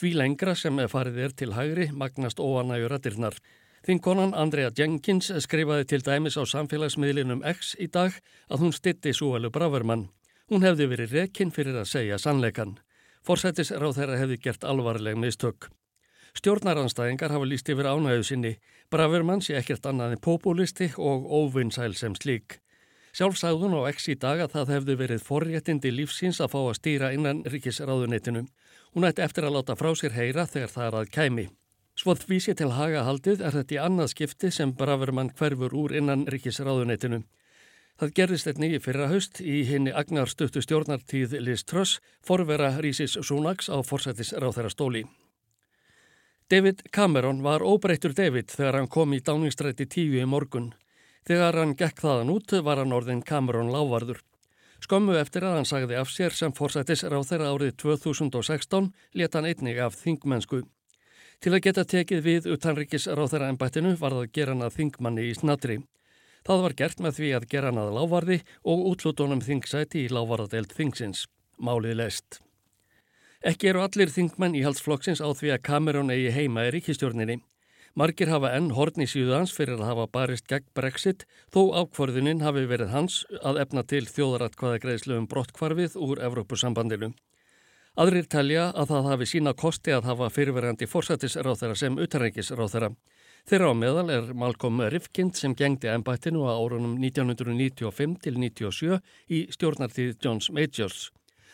Því 0.00 0.14
lengra 0.16 0.54
sem 0.56 0.80
farið 0.88 1.18
er 1.26 1.34
til 1.36 1.52
hægri 1.52 1.90
magnast 1.92 2.40
óanægur 2.40 2.94
aðdirnar. 2.96 3.36
Þinkonan 3.84 4.32
Andrea 4.32 4.72
Jenkins 4.72 5.28
skrifaði 5.44 5.84
til 5.92 6.00
dæmis 6.06 6.38
á 6.40 6.44
samfélagsmiðlinum 6.48 7.44
X 7.52 7.74
í 7.76 7.90
dag 7.92 8.16
að 8.48 8.64
hún 8.64 8.72
stitti 8.72 9.12
Súalu 9.12 9.52
Bravermann. 9.52 10.08
Hún 10.48 10.64
hefði 10.64 10.88
verið 10.94 11.18
rekinn 11.18 11.52
fyrir 11.52 11.76
að 11.76 11.92
segja 11.92 12.18
sannleikan. 12.18 12.78
Fórsættis 13.28 13.74
ráð 13.76 14.00
þeirra 14.00 14.18
hefði 14.22 14.40
gert 14.40 14.64
alvarleg 14.64 15.20
mistök. 15.20 15.68
Stjórnaranstæðingar 16.38 17.34
hafa 17.34 17.46
líst 17.48 17.68
yfir 17.72 17.88
ánæðu 17.90 18.26
sinni. 18.26 18.52
Bravermann 18.90 19.42
sé 19.42 19.56
ekkert 19.58 19.86
annað 19.90 20.16
en 20.16 20.22
populisti 20.22 20.90
og 20.96 21.26
óvinnsæl 21.26 21.94
sem 21.98 22.14
slík. 22.14 22.60
Sjálf 23.10 23.40
sagðun 23.40 23.74
á 23.74 23.90
X 23.90 24.06
í 24.12 24.14
dag 24.14 24.38
að 24.38 24.52
það 24.54 24.72
hefði 24.74 24.94
verið 25.00 25.24
forréttindi 25.26 25.90
lífsins 25.90 26.38
að 26.38 26.52
fá 26.52 26.60
að 26.60 26.76
stýra 26.78 27.10
innan 27.16 27.42
ríkisráðunitinu. 27.42 28.44
Hún 28.94 29.06
ætti 29.08 29.24
eftir 29.26 29.48
að 29.48 29.56
láta 29.58 29.74
frá 29.78 29.90
sér 29.98 30.14
heyra 30.14 30.46
þegar 30.46 30.70
það 30.74 30.86
er 30.86 30.98
að 31.00 31.10
kæmi. 31.16 31.46
Svoð 31.98 32.22
vísi 32.30 32.54
til 32.54 32.70
haga 32.76 33.02
haldið 33.04 33.42
er 33.42 33.56
þetta 33.58 33.74
í 33.74 33.80
annað 33.82 34.12
skipti 34.14 34.50
sem 34.54 34.70
Bravermann 34.78 35.32
hverfur 35.34 35.74
úr 35.74 35.96
innan 35.98 36.22
ríkisráðunitinu. 36.30 37.24
Það 38.00 38.14
gerðist 38.16 38.46
eitt 38.48 38.60
nýju 38.62 38.78
fyrra 38.80 39.10
haust 39.10 39.42
í 39.42 39.58
henni 39.68 39.92
agnarstuttu 39.92 40.62
stjórnartíð 40.64 41.34
Liz 41.42 41.66
Truss 41.66 41.98
forvera 42.24 42.70
Rísis 42.78 43.18
Súnags 43.18 43.68
á 43.68 43.76
forsættis 43.84 44.32
ráþæra 44.32 44.70
stóli. 44.72 45.02
David 46.50 46.82
Cameron 46.90 47.42
var 47.42 47.62
óbreyttur 47.62 48.10
David 48.10 48.48
þegar 48.50 48.80
hann 48.80 48.88
kom 48.90 49.12
í 49.14 49.20
dáningstrætti 49.22 49.84
tíu 49.86 50.16
í 50.18 50.24
morgun. 50.26 50.72
Þegar 51.22 51.60
hann 51.60 51.76
gekk 51.78 52.02
þaðan 52.02 52.32
út 52.34 52.54
var 52.66 52.80
hann 52.82 52.94
orðin 52.96 53.20
Cameron 53.22 53.70
lávarður. 53.70 54.18
Skömmu 54.82 55.14
eftir 55.20 55.46
að 55.46 55.60
hann 55.60 55.70
sagði 55.70 56.00
af 56.00 56.10
sér 56.10 56.34
sem 56.34 56.50
fórsættis 56.50 57.06
ráð 57.06 57.28
þeirra 57.30 57.52
árið 57.54 57.76
2016 57.84 58.90
leta 59.14 59.38
hann 59.38 59.46
einnig 59.52 59.78
af 59.78 59.94
þingmennsku. 60.02 60.64
Til 61.38 61.54
að 61.54 61.64
geta 61.68 61.86
tekið 61.94 62.26
við 62.26 62.50
utanrikis 62.56 63.06
ráð 63.06 63.36
þeirra 63.36 63.54
ennbættinu 63.54 63.94
var 64.02 64.18
það 64.18 64.26
að 64.26 64.36
gera 64.40 64.56
hann 64.56 64.66
að 64.66 64.76
þingmanni 64.80 65.30
í 65.30 65.38
snadri. 65.38 65.80
Það 66.42 66.66
var 66.66 66.78
gert 66.82 67.06
með 67.06 67.18
því 67.20 67.34
að 67.38 67.50
gera 67.54 67.70
hann 67.70 67.84
að 67.86 67.96
lávarði 68.00 68.42
og 68.66 68.86
útlutunum 68.90 69.46
þingsæti 69.46 70.08
í 70.08 70.12
lávarðadelt 70.18 70.74
þingsins. 70.74 71.28
Málið 71.62 72.00
leist. 72.02 72.42
Ekki 73.40 73.70
eru 73.70 73.80
allir 73.80 74.10
þingmenn 74.12 74.52
í 74.52 74.60
halsflokksins 74.66 75.22
á 75.24 75.32
því 75.32 75.54
að 75.54 75.62
Cameron 75.64 76.12
eigi 76.12 76.28
heima 76.34 76.66
í 76.68 76.72
ríkistjórninni. 76.74 77.38
Margir 77.96 78.28
hafa 78.28 78.50
enn 78.52 78.68
horn 78.76 79.00
í 79.00 79.06
síðans 79.08 79.54
fyrir 79.56 79.78
að 79.78 79.86
hafa 79.88 80.04
barist 80.12 80.44
gegn 80.50 80.66
Brexit 80.76 81.24
þó 81.48 81.72
ákvarðuninn 81.80 82.42
hafi 82.44 82.66
verið 82.68 82.90
hans 82.92 83.22
að 83.40 83.62
efna 83.62 83.82
til 83.88 84.02
þjóðaratkvæðagreðslu 84.12 85.16
um 85.16 85.28
brottkvarfið 85.30 85.96
úr 85.96 86.20
Evrópusambandinu. 86.28 87.14
Aðrir 87.96 88.28
telja 88.28 88.66
að 88.76 88.92
það 88.92 89.08
hafi 89.08 89.28
sína 89.32 89.54
kosti 89.56 89.94
að 89.96 90.10
hafa 90.10 90.28
fyrirverandi 90.34 90.86
fórsættisráþæra 90.86 91.78
sem 91.80 91.96
utanreikisráþæra. 91.96 92.90
Þeirra 93.48 93.70
á 93.72 93.74
meðal 93.74 94.12
er 94.18 94.28
Malcolm 94.36 94.84
Rifkind 94.92 95.40
sem 95.40 95.56
gengdi 95.56 95.88
ennbættinu 95.88 96.44
á 96.44 96.60
árunum 96.60 97.00
1995 97.00 98.20
til 98.20 98.36
1997 98.36 99.00
í 99.32 99.40
stjórnartíð 99.56 100.12
Johns 100.20 100.52
Majors. 100.52 101.08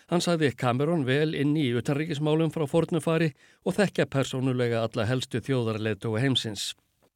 Hann 0.06 0.22
sagði 0.22 0.52
Cameron 0.54 1.04
vel 1.06 1.34
inn 1.34 1.56
í 1.58 1.66
utanríkismálum 1.74 2.52
frá 2.54 2.66
fornufari 2.70 3.32
og 3.66 3.74
þekkja 3.78 4.06
persónulega 4.06 4.84
alla 4.86 5.06
helstu 5.08 5.40
þjóðarleitu 5.42 6.12
og 6.12 6.20
heimsins. 6.22 6.74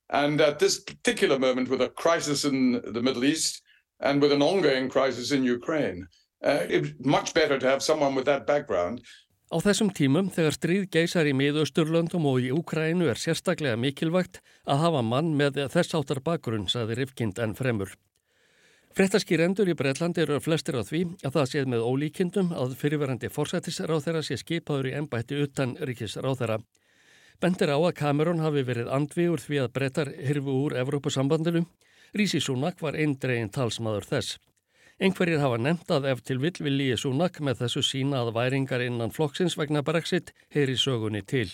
And 0.09 0.41
at 0.41 0.59
this 0.59 0.79
particular 0.79 1.39
moment 1.39 1.69
with 1.71 1.81
a 1.81 1.89
crisis 1.89 2.45
in 2.45 2.83
the 2.83 3.01
Middle 3.01 3.25
East 3.25 3.63
and 4.01 4.21
with 4.21 4.33
an 4.33 4.43
ongoing 4.43 4.91
crisis 4.91 5.31
in 5.31 5.45
Ukraine, 5.45 6.09
uh, 6.43 6.67
it's 6.69 6.91
much 7.05 7.33
better 7.33 7.59
to 7.59 7.67
have 7.69 7.83
someone 7.83 8.17
with 8.17 8.27
that 8.27 8.47
background 8.47 9.03
Á 9.51 9.59
þessum 9.59 9.89
tímum, 9.91 10.29
þegar 10.31 10.55
stríð 10.55 10.85
geysar 10.95 11.27
í 11.27 11.33
miðausturlöndum 11.35 12.27
og 12.31 12.37
í 12.39 12.53
Úkrænu 12.55 13.09
er 13.11 13.19
sérstaklega 13.19 13.75
mikilvægt 13.83 14.39
að 14.63 14.85
hafa 14.85 15.01
mann 15.03 15.33
með 15.35 15.59
þess 15.73 15.97
áttar 15.99 16.21
bakgrunn, 16.23 16.69
saði 16.71 17.01
Rifkind 17.01 17.43
en 17.43 17.57
fremur. 17.59 17.91
Frettaskýrendur 18.91 19.69
í 19.71 19.75
Breitland 19.79 20.19
eru 20.19 20.41
flestir 20.43 20.75
á 20.75 20.83
því 20.83 21.01
að 21.23 21.37
það 21.37 21.45
séð 21.53 21.69
með 21.71 21.85
ólíkindum 21.87 22.49
að 22.59 22.73
fyrirverandi 22.81 23.29
forsættisráþæra 23.31 24.23
sé 24.27 24.39
skipaður 24.41 24.89
í 24.91 24.95
ennbætti 24.99 25.39
utan 25.45 25.77
ríkisráþæra. 25.79 26.57
Bendir 27.41 27.71
á 27.71 27.79
að 27.79 27.95
Cameron 28.01 28.43
hafi 28.43 28.65
verið 28.67 28.91
andvíur 28.91 29.39
því 29.39 29.63
að 29.63 29.73
brettar 29.79 30.11
hirfu 30.19 30.57
úr 30.67 30.75
Evrópusambandinu. 30.83 31.63
Rísi 32.19 32.43
Súnak 32.43 32.83
var 32.83 32.99
eindregin 32.99 33.55
talsmaður 33.55 34.11
þess. 34.11 34.41
Engverjir 34.99 35.39
hafa 35.41 35.63
nefnt 35.63 35.95
að 35.95 36.11
ef 36.11 36.27
til 36.27 36.41
vill 36.43 36.59
vilji 36.59 36.99
Súnak 36.99 37.39
með 37.41 37.63
þessu 37.63 37.87
sína 37.87 38.25
að 38.25 38.35
væringar 38.37 38.83
innan 38.83 39.15
flokksins 39.15 39.55
vegna 39.57 39.87
Brexit 39.87 40.35
heyri 40.51 40.75
sögunni 40.75 41.23
til. 41.23 41.47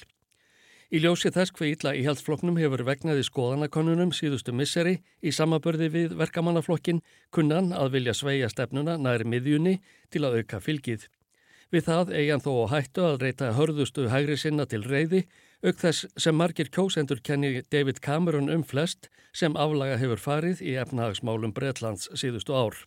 Í 0.86 1.00
ljósi 1.02 1.32
þess 1.34 1.50
hver 1.58 1.72
ítla 1.72 1.92
íhaldsflokknum 1.98 2.58
hefur 2.60 2.84
vegnaði 2.86 3.24
skoðanakonunum 3.26 4.12
síðustu 4.14 4.52
misseri 4.54 5.00
í 5.18 5.32
samabörði 5.34 5.88
við 5.90 6.14
verkamannaflokkin 6.20 7.00
kunnan 7.34 7.72
að 7.74 7.96
vilja 7.96 8.14
sveia 8.14 8.46
stefnuna 8.52 8.94
næri 8.94 9.26
miðjunni 9.26 9.80
til 10.14 10.22
að 10.28 10.38
auka 10.38 10.62
fylgið. 10.62 11.08
Við 11.74 11.88
það 11.88 12.14
eigin 12.14 12.44
þó 12.44 12.52
hættu 12.70 13.02
að 13.02 13.18
reyta 13.24 13.50
hörðustu 13.58 14.06
hægri 14.12 14.38
sinna 14.38 14.68
til 14.70 14.84
reyði, 14.86 15.24
auk 15.66 15.82
þess 15.82 16.06
sem 16.22 16.38
margir 16.38 16.70
kjósendur 16.70 17.18
kenni 17.18 17.64
David 17.74 17.98
Cameron 17.98 18.52
um 18.54 18.62
flest 18.62 19.10
sem 19.34 19.58
aflaga 19.58 19.98
hefur 19.98 20.22
farið 20.22 20.62
í 20.62 20.78
efnahagsmálum 20.78 21.56
Breitlands 21.56 22.06
síðustu 22.14 22.54
ár. 22.54 22.78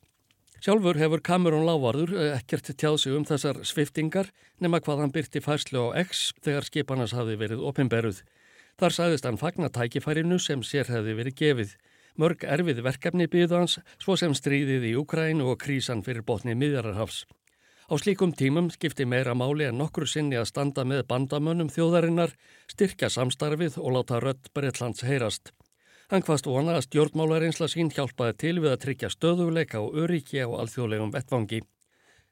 Sjálfur 0.59 0.97
hefur 0.99 1.21
Cameron 1.23 1.63
Lávarður 1.63 2.11
eh, 2.19 2.33
ekkert 2.35 2.73
tjáð 2.75 2.97
sig 2.99 3.13
um 3.15 3.23
þessar 3.23 3.61
sviftingar 3.63 4.27
nema 4.59 4.81
hvað 4.83 5.05
hann 5.05 5.13
byrti 5.15 5.39
færslu 5.39 5.85
á 5.87 6.03
X 6.03 6.33
þegar 6.43 6.67
skipanas 6.67 7.13
hafi 7.15 7.37
verið 7.39 7.63
opimberuð. 7.63 8.19
Þar 8.79 8.95
sagðist 8.97 9.27
hann 9.27 9.39
fagna 9.39 9.69
tækifærinu 9.71 10.35
sem 10.43 10.59
sér 10.63 10.91
hefði 10.91 11.15
verið 11.15 11.37
gefið. 11.39 11.71
Mörg 12.19 12.43
erfið 12.43 12.81
verkefni 12.83 13.29
byggðu 13.31 13.55
hans 13.55 13.77
svo 14.03 14.17
sem 14.19 14.35
stríðið 14.35 14.89
í 14.89 14.93
Ukræn 14.99 15.45
og 15.45 15.55
krísan 15.63 16.03
fyrir 16.03 16.27
botni 16.27 16.57
miðjararhafs. 16.59 17.23
Á 17.87 17.95
slíkum 17.95 18.35
tímum 18.35 18.67
skipti 18.69 19.07
meira 19.07 19.31
máli 19.31 19.63
en 19.65 19.79
nokkru 19.79 20.05
sinni 20.11 20.35
að 20.35 20.49
standa 20.51 20.83
með 20.83 21.05
bandamönnum 21.07 21.71
þjóðarinnar, 21.71 22.35
styrkja 22.67 23.07
samstarfið 23.15 23.79
og 23.79 23.95
láta 23.95 24.19
rött 24.19 24.51
Breitlands 24.53 25.07
heyrast. 25.07 25.53
Hann 26.09 26.23
hvaðst 26.25 26.47
vona 26.49 26.73
að 26.79 26.87
stjórnmálareynsla 26.87 27.67
sín 27.69 27.91
hjálpaði 27.93 28.33
til 28.41 28.55
við 28.63 28.71
að 28.71 28.79
tryggja 28.85 29.11
stöðuleika 29.13 29.81
og 29.83 29.99
öryggi 30.03 30.41
á 30.41 30.49
alþjóðlegum 30.49 31.11
vettvangi. 31.13 31.59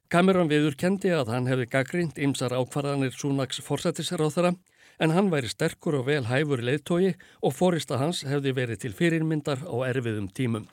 Cameron 0.09 0.49
viður 0.49 0.77
kendi 0.81 1.11
að 1.13 1.29
hann 1.33 1.49
hefði 1.51 1.67
gaggrínt 1.75 2.17
ymsar 2.17 2.55
ákvarðanir 2.57 3.13
Súnaks 3.13 3.61
forsættisráþara 3.61 4.55
en 4.97 5.13
hann 5.13 5.29
væri 5.29 5.51
sterkur 5.51 5.99
og 5.99 6.07
vel 6.09 6.23
hæfur 6.25 6.63
leiðtogi 6.63 7.13
og 7.43 7.53
fórista 7.53 8.01
hans 8.01 8.23
hefði 8.25 8.55
verið 8.57 8.85
til 8.85 8.93
fyrirmyndar 8.97 9.61
á 9.61 9.75
erfiðum 9.91 10.31
tímum. 10.33 10.65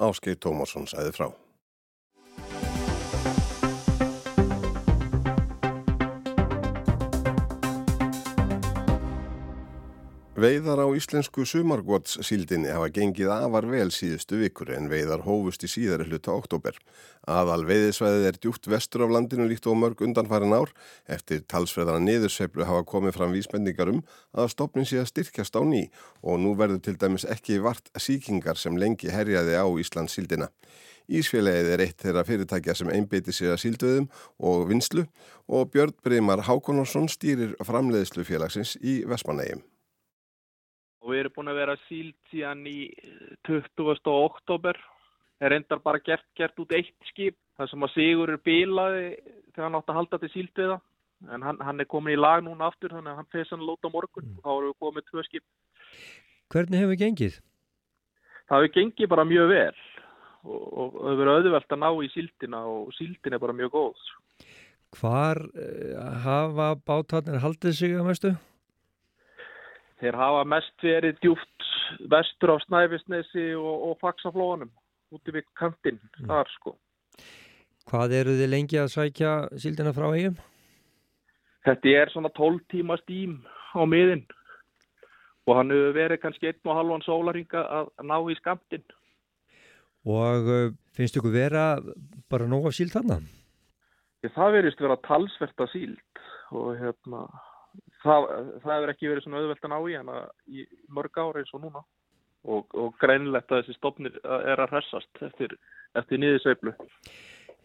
Áskei 0.00 0.38
Tómasson 0.38 0.88
sæði 0.88 1.12
frá. 1.12 1.28
Veiðar 10.42 10.80
á 10.82 10.88
íslensku 10.90 11.44
sumargótssíldinni 11.46 12.72
hafa 12.74 12.88
gengið 12.90 13.28
afar 13.30 13.66
vel 13.70 13.92
síðustu 13.94 14.40
vikur 14.40 14.72
en 14.74 14.88
veiðar 14.90 15.22
hófust 15.22 15.62
í 15.62 15.68
síðari 15.70 16.08
hluta 16.08 16.32
oktober. 16.34 16.74
Aðal 17.30 17.62
veiðisvæðið 17.68 18.26
er 18.26 18.40
djúpt 18.42 18.66
vestur 18.72 19.04
af 19.06 19.12
landinu 19.14 19.46
líkt 19.46 19.68
og 19.70 19.78
mörg 19.78 20.02
undanfærin 20.02 20.56
ár. 20.56 20.72
Eftir 21.06 21.44
talsfreðana 21.46 22.02
niðursveiflu 22.02 22.66
hafa 22.66 22.82
komið 22.90 23.14
fram 23.20 23.36
vísbendingar 23.36 23.92
um 23.92 24.02
að 24.34 24.50
stopnin 24.56 24.88
sé 24.88 24.98
að 24.98 25.12
styrkjast 25.12 25.54
á 25.54 25.62
ný 25.62 25.84
og 26.26 26.42
nú 26.42 26.56
verður 26.58 26.82
til 26.88 26.98
dæmis 26.98 27.28
ekki 27.28 27.62
vart 27.62 27.92
síkingar 27.94 28.58
sem 28.58 28.74
lengi 28.74 29.14
herjaði 29.14 29.54
á 29.62 29.66
Íslands 29.78 30.18
síldina. 30.18 30.50
Ísfélagið 31.06 31.74
er 31.76 31.84
eitt 31.86 32.02
þeirra 32.02 32.26
fyrirtækja 32.26 32.80
sem 32.80 32.90
einbeiti 32.90 33.36
sér 33.36 33.54
að 33.54 33.62
síldöðum 33.68 34.10
og 34.42 34.66
vinslu 34.72 35.06
og 35.46 35.70
Björn 35.70 35.94
Breymar 36.02 36.48
Hákonarsson 36.48 37.06
stýrir 37.12 37.54
framleiðslu 37.62 38.26
félagsins 38.26 38.74
í 38.82 39.04
Vesmanægjum. 39.06 39.62
Og 41.02 41.10
við 41.10 41.24
erum 41.24 41.34
búin 41.36 41.50
að 41.50 41.58
vera 41.58 41.76
síld 41.88 42.16
síðan 42.30 42.62
í 42.70 42.78
20. 43.48 44.00
oktober. 44.12 44.78
Það 45.38 45.48
er 45.48 45.56
endar 45.56 45.82
bara 45.82 46.02
gert, 46.06 46.26
gert 46.38 46.60
út 46.62 46.74
eitt 46.76 47.08
skip. 47.10 47.38
Það 47.58 47.70
sem 47.72 47.84
að 47.84 47.94
Sigur 47.96 48.32
er 48.32 48.42
bílaði 48.46 49.06
þegar 49.52 49.66
hann 49.66 49.78
átti 49.78 49.92
að 49.92 49.98
halda 49.98 50.20
til 50.22 50.30
síld 50.32 50.52
við 50.56 50.70
það. 50.72 50.82
En 51.30 51.46
hann, 51.46 51.58
hann 51.62 51.82
er 51.82 51.88
komin 51.90 52.16
í 52.16 52.18
lag 52.18 52.42
núna 52.42 52.68
aftur 52.70 52.94
þannig 52.94 53.12
að 53.12 53.18
hann 53.20 53.30
feðs 53.34 53.52
hann 53.54 53.66
lóta 53.66 53.90
morgun 53.92 54.26
mm. 54.26 54.38
og 54.38 54.46
þá 54.46 54.52
erum 54.52 54.70
við 54.70 54.78
komið 54.82 55.08
tvö 55.10 55.24
skip. 55.26 55.44
Hvernig 56.52 56.82
hefur 56.82 57.00
gengið? 57.02 57.38
Það 58.48 58.64
hefur 58.64 58.74
gengið 58.76 59.10
bara 59.12 59.26
mjög 59.28 59.52
vel 59.52 59.76
og, 60.42 60.62
og 60.62 60.96
það 60.96 61.12
hefur 61.12 61.32
auðvelt 61.34 61.76
að 61.76 61.82
ná 61.82 61.88
í 61.92 62.10
síldina 62.14 62.62
og 62.72 62.94
síldin 62.98 63.36
er 63.36 63.42
bara 63.42 63.58
mjög 63.58 63.74
góð. 63.76 64.08
Hvar 64.98 65.40
uh, 65.46 66.08
hafa 66.26 66.72
bátarnir 66.86 67.42
haldið 67.44 67.78
sig 67.78 67.94
að 67.96 68.08
mestu? 68.10 68.34
Þeir 70.02 70.16
hafa 70.18 70.42
mest 70.50 70.82
verið 70.82 71.18
djúft 71.22 71.66
vestur 72.10 72.50
á 72.50 72.56
Snæfisnesi 72.64 73.52
og, 73.54 73.74
og 73.86 73.98
Faxaflóanum 74.02 74.72
úti 75.14 75.34
við 75.36 75.44
kantinn 75.58 76.00
mm. 76.00 76.26
þar 76.26 76.50
sko. 76.56 76.72
Hvað 77.86 78.14
eru 78.18 78.34
þið 78.38 78.50
lengi 78.50 78.80
að 78.82 78.90
sækja 78.96 79.34
síldina 79.62 79.92
frá 79.94 80.08
eigum? 80.10 80.40
Þetta 81.62 81.92
er 82.00 82.10
svona 82.10 82.32
12 82.34 82.64
tíma 82.74 82.96
stím 83.04 83.36
á 83.78 83.82
miðin 83.86 84.24
og 85.46 85.54
hann 85.58 85.70
hefur 85.70 85.94
verið 85.94 86.22
kannski 86.24 86.50
einn 86.50 86.70
og 86.70 86.78
halvan 86.80 87.06
sólaringa 87.06 87.62
að 87.78 87.92
ná 88.06 88.16
í 88.26 88.36
skamtinn. 88.40 88.84
Og 90.02 90.50
uh, 90.50 90.74
finnst 90.98 91.18
ykkur 91.18 91.34
vera 91.34 91.66
bara 92.30 92.50
nóg 92.50 92.66
af 92.70 92.74
síld 92.74 92.94
þarna? 92.94 93.20
Það 94.22 94.58
verist 94.58 94.82
vera 94.82 94.98
talsverta 95.06 95.66
síld 95.70 96.22
og 96.54 96.74
hérna 96.78 97.26
það, 98.02 98.28
það 98.62 98.74
hefur 98.76 98.94
ekki 98.94 99.10
verið 99.10 99.26
svona 99.26 99.42
auðvelt 99.42 99.66
að 99.66 99.72
ná 99.72 99.78
í 99.80 99.98
hana 99.98 100.22
í 100.46 100.64
mörg 100.92 101.20
ára 101.22 101.42
eins 101.42 101.52
og 101.56 101.62
núna 101.64 101.84
og, 102.42 102.66
og 102.74 102.96
greinlegt 103.02 103.52
að 103.52 103.62
þessi 103.62 103.78
stopnir 103.78 104.18
er 104.22 104.62
að 104.62 104.74
hressast 104.74 105.22
eftir, 105.28 105.54
eftir 105.98 106.22
nýðisveiflu. 106.22 106.74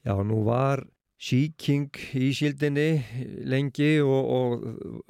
Já, 0.05 0.13
nú 0.23 0.43
var 0.47 0.85
síking 1.17 1.89
í 2.13 2.29
síldinni 2.37 3.01
lengi 3.49 3.97
og, 4.05 4.61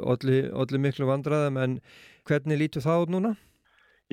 og 0.07 0.13
allir 0.15 0.83
miklu 0.83 1.09
vandraðum 1.09 1.59
en 1.63 1.79
hvernig 2.27 2.61
lítur 2.61 2.85
það 2.85 3.05
út 3.05 3.13
núna? 3.17 3.33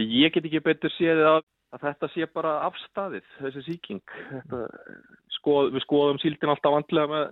Ég 0.01 0.35
get 0.35 0.47
ekki 0.49 0.63
betur 0.65 0.91
séð 0.97 1.23
að, 1.23 1.41
að 1.77 1.87
þetta 1.87 2.11
sé 2.11 2.27
bara 2.35 2.57
afstæðið, 2.67 3.29
þessi 3.39 3.65
síking. 3.69 4.03
Þetta, 4.33 4.65
skoð, 5.37 5.71
við 5.77 5.85
skoðum 5.87 6.19
síldin 6.23 6.51
alltaf 6.51 6.75
vandlega 6.75 7.13
með 7.13 7.27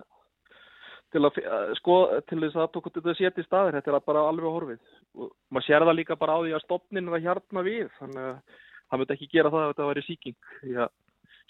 til 1.13 1.23
að 1.27 1.39
skoða, 1.79 2.19
til 2.29 2.41
þess 2.41 2.57
að 2.57 2.81
þetta 2.89 3.15
séti 3.19 3.45
staðir, 3.45 3.77
þetta 3.77 3.93
er 3.93 4.05
bara 4.07 4.25
alveg 4.31 4.49
horfið. 4.49 4.81
Og 5.19 5.31
maður 5.53 5.67
sér 5.67 5.85
það 5.85 5.97
líka 5.99 6.19
bara 6.19 6.35
á 6.35 6.39
því 6.41 6.53
að 6.57 6.65
stopnin 6.65 7.09
er 7.09 7.17
að 7.17 7.27
hjartna 7.27 7.65
við, 7.65 7.87
þannig 7.99 8.27
að 8.27 8.59
það 8.93 9.01
mötti 9.01 9.15
ekki 9.17 9.31
gera 9.33 9.51
það 9.53 9.63
að 9.63 9.71
þetta 9.71 9.89
væri 9.89 10.05
síking 10.05 10.37
því 10.61 10.75
að 10.83 10.91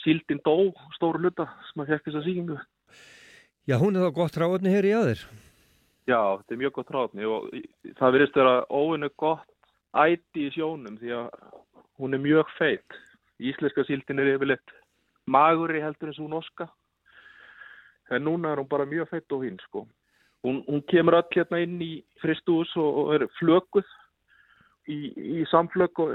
síldin 0.03 0.41
dó 0.46 0.55
stóru 0.98 1.22
hluta 1.22 1.48
sem 1.70 1.84
að 1.84 1.93
fekk 1.93 2.10
þessa 2.10 2.25
síkingu 2.27 2.59
Já, 3.70 3.75
hún 3.79 3.96
er 3.96 4.05
þá 4.07 4.16
gott 4.18 4.38
ráðni 4.40 4.74
hér 4.74 4.88
í 4.88 4.94
aður 4.98 5.24
Já, 6.07 6.20
þetta 6.40 6.55
er 6.55 6.61
mjög 6.61 6.75
gott 6.77 6.94
ráðni 6.96 7.27
og 7.29 7.50
það 8.00 8.16
verðist 8.18 8.40
vera 8.40 8.55
óinu 8.72 9.09
gott 9.20 9.50
æti 9.94 10.48
í 10.48 10.53
sjónum 10.55 11.00
því 11.00 11.14
að 11.20 11.27
hún 12.01 12.18
er 12.18 12.24
mjög 12.24 12.55
feitt 12.57 13.00
Íslenska 13.44 13.85
síldin 13.88 14.22
er 14.24 14.33
yfirleitt 14.35 14.75
maguri 15.27 15.83
heldur 15.83 16.11
eins 16.11 16.22
og 16.24 16.31
norska 16.31 16.70
en 18.11 18.25
núna 18.25 18.53
er 18.53 18.61
hún 18.61 18.70
bara 18.70 18.85
mjög 18.89 19.09
feitt 19.11 19.31
og 19.31 19.46
hinn 19.46 19.59
sko. 19.68 19.85
Hún, 20.44 20.63
hún 20.68 20.81
kemur 20.92 21.16
öll 21.22 21.29
hérna 21.31 21.61
inn 21.63 21.77
í 21.81 21.94
fristús 22.22 22.72
og, 22.75 23.13
er 23.16 23.27
flökuð 23.39 23.87
í, 24.92 24.98
í 25.39 25.46
samflöku 25.51 26.09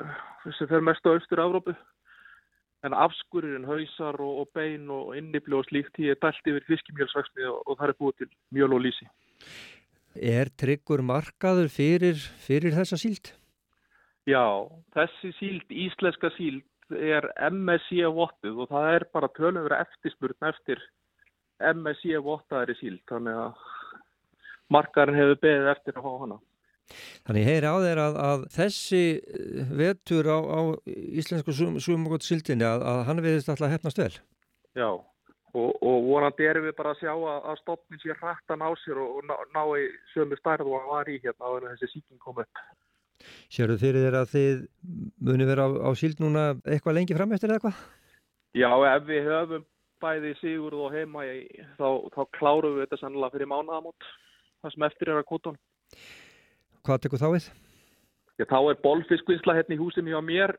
sem 0.58 0.68
fer 0.68 0.84
mest 0.84 1.06
á 1.08 1.14
austur-Európu 1.14 1.72
en 2.86 2.94
afskurinn, 2.94 3.66
hausar 3.66 4.20
og, 4.22 4.44
og 4.44 4.52
bein 4.54 4.86
og 4.92 5.16
innibli 5.18 5.56
og 5.56 5.66
slíkt 5.66 5.96
því 5.96 6.12
er 6.12 6.20
dælt 6.22 6.52
yfir 6.52 6.68
fiskimjölsvaksni 6.68 7.48
og, 7.50 7.62
og 7.66 7.80
það 7.80 7.88
er 7.88 7.98
búið 8.02 8.18
til 8.20 8.30
mjöl 8.54 8.76
og 8.76 8.84
lísi. 8.84 9.08
Er 10.14 10.50
tryggur 10.60 11.02
markaður 11.06 11.70
fyrir, 11.72 12.20
fyrir 12.44 12.76
þessa 12.76 12.98
síld? 13.00 13.32
Já, 14.28 14.44
þessi 14.94 15.32
síld, 15.38 15.72
íslenska 15.72 16.30
síld 16.36 16.64
er 16.92 17.26
MSC 17.48 18.04
vottuð 18.12 18.64
og 18.64 18.70
það 18.72 18.94
er 18.94 19.04
bara 19.14 19.32
tölur 19.36 19.74
eftirspurn 19.76 20.48
eftir 20.48 20.82
MSC 21.58 22.20
vottaðri 22.24 22.76
síld 22.78 23.02
þannig 23.10 23.40
að 23.44 23.66
markarinn 24.72 25.18
hefur 25.18 25.42
beðið 25.42 25.72
eftir 25.74 25.98
að 25.98 26.06
fá 26.06 26.22
hana. 26.22 26.40
Þannig 27.28 27.48
heyri 27.50 27.68
á 27.68 27.76
þeir 27.84 28.00
að, 28.00 28.18
að 28.24 28.46
þessi 28.54 29.04
eh, 29.18 29.74
vetur 29.82 30.30
á, 30.32 30.38
á 30.40 30.60
íslensku 30.88 31.52
sumugott 31.52 32.24
síldinni 32.24 32.64
að, 32.64 32.84
að 32.88 33.04
hann 33.10 33.24
viðist 33.24 33.52
alltaf 33.52 33.74
hefnast 33.74 34.00
vel. 34.00 34.14
Já 34.78 34.90
og, 35.56 35.70
og 35.82 36.04
vonandi 36.08 36.48
erum 36.48 36.66
við 36.68 36.76
bara 36.78 36.92
að 36.94 37.02
sjá 37.02 37.12
að, 37.14 37.38
að 37.50 37.60
stopnin 37.62 38.02
sé 38.02 38.16
rættan 38.16 38.64
á 38.64 38.70
sér 38.82 39.00
og, 39.02 39.18
og 39.18 39.28
ná, 39.28 39.36
ná 39.54 39.62
í 39.80 39.86
sömu 40.12 40.38
stærð 40.40 40.68
og 40.68 40.76
hann 40.82 40.92
var 40.92 41.10
í 41.10 41.16
hérna 41.22 41.48
á 41.48 41.50
þessi 41.70 41.90
síking 41.94 42.20
kom 42.22 42.42
upp. 42.42 42.62
Sér 43.50 43.72
þú 43.72 43.78
fyrir 43.82 44.06
þeir 44.06 44.18
að 44.20 44.34
þið 44.34 44.60
muni 45.28 45.48
vera 45.48 45.66
á, 45.66 45.70
á 45.88 45.90
síld 45.98 46.20
núna 46.22 46.44
eitthvað 46.64 47.00
lengi 47.00 47.16
fram 47.18 47.34
eftir 47.34 47.50
eða 47.50 47.58
eitthvað? 47.58 47.82
Já, 48.56 48.70
ef 48.94 49.08
við 49.08 49.28
höfum 49.28 49.66
bæði 50.02 50.34
Sigurð 50.40 50.86
og 50.86 50.94
heima 50.94 51.24
í, 51.26 51.42
þá, 51.78 51.88
þá 52.14 52.22
klárum 52.38 52.76
við 52.76 52.86
þetta 52.86 53.00
sannlega 53.02 53.34
fyrir 53.34 53.50
mánaðamót 53.50 54.08
það 54.62 54.74
sem 54.74 54.86
eftir 54.88 55.12
er 55.12 55.20
að 55.20 55.28
kótun 55.30 55.58
Hvað 56.86 57.02
tekur 57.04 57.20
þá 57.20 57.28
við? 57.34 57.50
Já, 58.38 58.44
þá 58.46 58.58
er 58.60 58.80
bolfiskvísla 58.84 59.56
hérna 59.58 59.76
í 59.76 59.80
húsinu 59.80 60.14
hjá 60.14 60.20
mér 60.24 60.54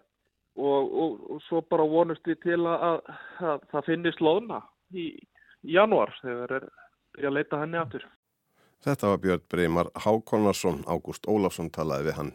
og, 0.60 0.92
og, 1.04 1.20
og 1.36 1.44
svo 1.48 1.62
bara 1.72 1.88
vonust 1.88 2.28
við 2.28 2.42
til 2.44 2.60
að, 2.60 2.86
að, 2.90 3.12
að 3.52 3.68
það 3.72 3.88
finnist 3.88 4.24
loðna 4.24 4.60
í, 4.92 5.10
í 5.64 5.76
janúar 5.78 6.12
þegar 6.20 6.56
er 6.60 6.68
byrja 7.16 7.32
að 7.32 7.38
leita 7.38 7.62
henni 7.62 7.80
aftur. 7.80 8.06
Þetta 8.86 9.12
var 9.12 9.24
Björn 9.24 9.46
Breymar 9.52 9.90
Hákonarsson 10.06 10.84
Ágúst 10.88 11.28
Ólafsson 11.28 11.72
talaði 11.76 12.10
við 12.10 12.20
hann. 12.20 12.34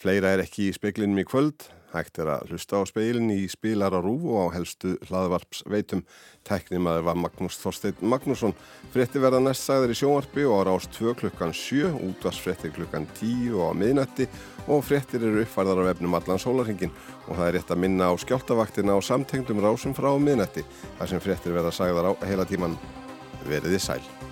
Fleira 0.00 0.34
er 0.34 0.42
ekki 0.44 0.68
í 0.68 0.74
speklinum 0.76 1.20
í 1.20 1.26
kvöld 1.28 1.68
Hægt 1.90 2.20
er 2.22 2.28
að 2.36 2.52
hlusta 2.52 2.78
á 2.78 2.86
speilin 2.86 3.32
í 3.34 3.48
spilar 3.50 3.96
á 3.96 3.98
rúf 3.98 4.22
og 4.30 4.46
á 4.46 4.54
helstu 4.54 4.92
hlaðvarps 5.08 5.64
veitum. 5.66 6.04
Tæknimaður 6.46 7.06
var 7.08 7.18
Magnús 7.18 7.58
Þorstein 7.58 7.98
Magnússon. 8.06 8.54
Frettir 8.94 9.24
verða 9.24 9.42
næst 9.42 9.66
sagður 9.66 9.94
í 9.94 9.98
sjónvarpi 9.98 10.46
og 10.46 10.62
á 10.62 10.62
rást 10.70 10.94
2 10.94 11.16
klukkan 11.18 11.54
7, 11.56 11.90
útvarsfrettir 11.98 12.74
klukkan 12.78 13.10
10 13.18 13.58
og 13.58 13.74
á 13.74 13.78
miðnætti 13.82 14.30
og 14.70 14.86
frettir 14.86 15.26
eru 15.26 15.42
uppfærðar 15.42 15.82
á 15.82 15.88
vefnum 15.90 16.14
allan 16.14 16.42
sólarhingin 16.42 16.94
og 17.26 17.34
það 17.34 17.46
er 17.48 17.54
rétt 17.58 17.74
að 17.74 17.82
minna 17.82 18.10
á 18.10 18.14
skjáltavaktina 18.22 18.94
á 18.94 19.00
samtengdum 19.02 19.62
rásum 19.64 19.96
frá 19.96 20.12
miðnætti 20.14 20.62
þar 20.98 21.10
sem 21.10 21.26
frettir 21.26 21.58
verða 21.58 21.74
sagðar 21.74 22.12
á 22.14 22.22
heila 22.22 22.46
tíman 22.46 22.78
veriði 23.50 23.82
sæl. 23.82 24.29